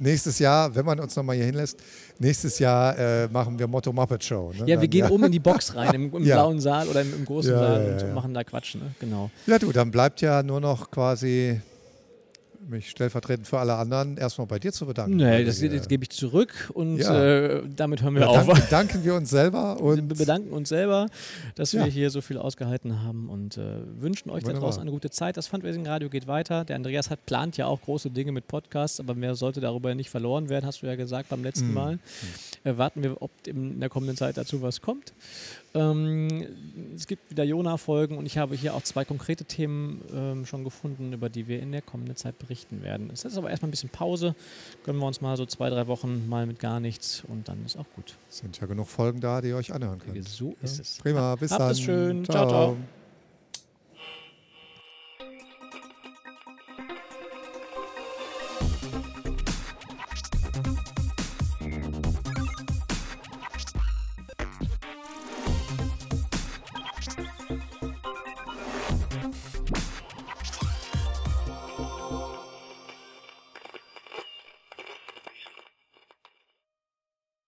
nächstes 0.00 0.40
Jahr, 0.40 0.74
wenn 0.74 0.84
man 0.84 0.98
uns 0.98 1.14
nochmal 1.14 1.36
hier 1.36 1.44
hinlässt, 1.44 1.78
nächstes 2.18 2.58
Jahr 2.58 2.98
äh, 2.98 3.28
machen 3.28 3.56
wir 3.56 3.68
Motto 3.68 3.92
Muppet 3.92 4.24
Show. 4.24 4.52
Ne? 4.52 4.60
Ja, 4.60 4.66
wir 4.66 4.76
dann, 4.76 4.90
gehen 4.90 5.04
ja. 5.04 5.10
oben 5.10 5.24
in 5.24 5.32
die 5.32 5.38
Box 5.38 5.74
rein, 5.76 5.94
im, 5.94 6.14
im 6.14 6.24
ja. 6.24 6.36
blauen 6.36 6.58
Saal 6.58 6.88
oder 6.88 7.02
im, 7.02 7.14
im 7.14 7.24
großen 7.24 7.52
ja, 7.52 7.58
Saal 7.58 8.02
und 8.02 8.14
machen 8.14 8.34
da 8.34 8.42
Quatsch. 8.42 8.74
Ne? 8.74 8.94
Genau. 8.98 9.30
Ja, 9.46 9.60
du, 9.60 9.70
dann 9.70 9.92
bleibt 9.92 10.20
ja 10.22 10.42
nur 10.42 10.60
noch 10.60 10.90
quasi 10.90 11.60
mich 12.68 12.90
stellvertretend 12.90 13.46
für 13.46 13.58
alle 13.58 13.74
anderen 13.74 14.16
erstmal 14.16 14.46
bei 14.46 14.58
dir 14.58 14.72
zu 14.72 14.86
bedanken. 14.86 15.16
Nee, 15.16 15.44
das, 15.44 15.60
das 15.60 15.88
gebe 15.88 16.04
ich 16.04 16.10
zurück 16.10 16.70
und 16.74 16.98
ja. 16.98 17.22
äh, 17.22 17.62
damit 17.74 18.02
hören 18.02 18.14
wir 18.14 18.22
ja, 18.22 18.28
auf. 18.28 18.46
Danke, 18.46 18.66
danken 18.70 19.04
wir 19.04 19.14
uns 19.14 19.30
selber. 19.30 19.80
Und 19.80 20.08
wir 20.08 20.16
bedanken 20.16 20.50
uns 20.52 20.68
selber, 20.68 21.06
dass 21.54 21.72
ja. 21.72 21.84
wir 21.84 21.90
hier 21.90 22.10
so 22.10 22.20
viel 22.20 22.38
ausgehalten 22.38 23.02
haben 23.02 23.28
und 23.28 23.56
äh, 23.56 23.78
wünschen 23.98 24.30
euch 24.30 24.42
Wunderbar. 24.42 24.52
da 24.54 24.66
draußen 24.66 24.82
eine 24.82 24.90
gute 24.90 25.10
Zeit. 25.10 25.36
Das 25.36 25.46
Fundraising 25.46 25.86
Radio 25.86 26.08
geht 26.08 26.26
weiter. 26.26 26.64
Der 26.64 26.76
Andreas 26.76 27.10
hat 27.10 27.24
plant 27.26 27.56
ja 27.56 27.66
auch 27.66 27.80
große 27.80 28.10
Dinge 28.10 28.32
mit 28.32 28.46
Podcasts, 28.46 29.00
aber 29.00 29.14
mehr 29.14 29.34
sollte 29.34 29.60
darüber 29.60 29.94
nicht 29.94 30.10
verloren 30.10 30.48
werden, 30.48 30.66
hast 30.66 30.82
du 30.82 30.86
ja 30.86 30.96
gesagt 30.96 31.30
beim 31.30 31.42
letzten 31.42 31.68
mhm. 31.68 31.74
Mal. 31.74 31.98
Äh, 32.64 32.76
warten 32.76 33.02
wir, 33.02 33.20
ob 33.22 33.30
in 33.46 33.80
der 33.80 33.88
kommenden 33.88 34.16
Zeit 34.16 34.36
dazu 34.36 34.62
was 34.62 34.80
kommt. 34.80 35.12
Ähm, 35.72 36.46
es 36.94 37.06
gibt 37.06 37.30
wieder 37.30 37.44
Jona-Folgen 37.44 38.18
und 38.18 38.26
ich 38.26 38.38
habe 38.38 38.56
hier 38.56 38.74
auch 38.74 38.82
zwei 38.82 39.04
konkrete 39.04 39.44
Themen 39.44 40.02
ähm, 40.12 40.46
schon 40.46 40.64
gefunden, 40.64 41.12
über 41.12 41.28
die 41.28 41.46
wir 41.46 41.60
in 41.60 41.70
der 41.70 41.82
kommenden 41.82 42.16
Zeit 42.16 42.38
berichten 42.38 42.49
werden. 42.82 43.10
Es 43.12 43.24
ist 43.24 43.36
aber 43.36 43.50
erstmal 43.50 43.68
ein 43.68 43.70
bisschen 43.70 43.90
Pause. 43.90 44.34
Gönnen 44.84 45.00
wir 45.00 45.06
uns 45.06 45.20
mal 45.20 45.36
so 45.36 45.46
zwei, 45.46 45.70
drei 45.70 45.86
Wochen 45.86 46.28
mal 46.28 46.46
mit 46.46 46.58
gar 46.60 46.80
nichts 46.80 47.22
und 47.28 47.48
dann 47.48 47.64
ist 47.64 47.76
auch 47.76 47.86
gut. 47.94 48.14
Es 48.28 48.38
sind 48.38 48.60
ja 48.60 48.66
genug 48.66 48.88
Folgen 48.88 49.20
da, 49.20 49.40
die 49.40 49.48
ihr 49.48 49.56
euch 49.56 49.72
anhören 49.72 49.98
könnt. 49.98 50.28
So 50.28 50.56
ist 50.62 50.80
es. 50.80 50.98
Prima, 51.02 51.36
bis 51.36 51.52
Habt 51.52 51.60
dann. 51.60 51.70
Es 51.70 51.80
schön. 51.80 52.24
ciao. 52.24 52.48
ciao. 52.48 52.48
ciao. 52.48 52.76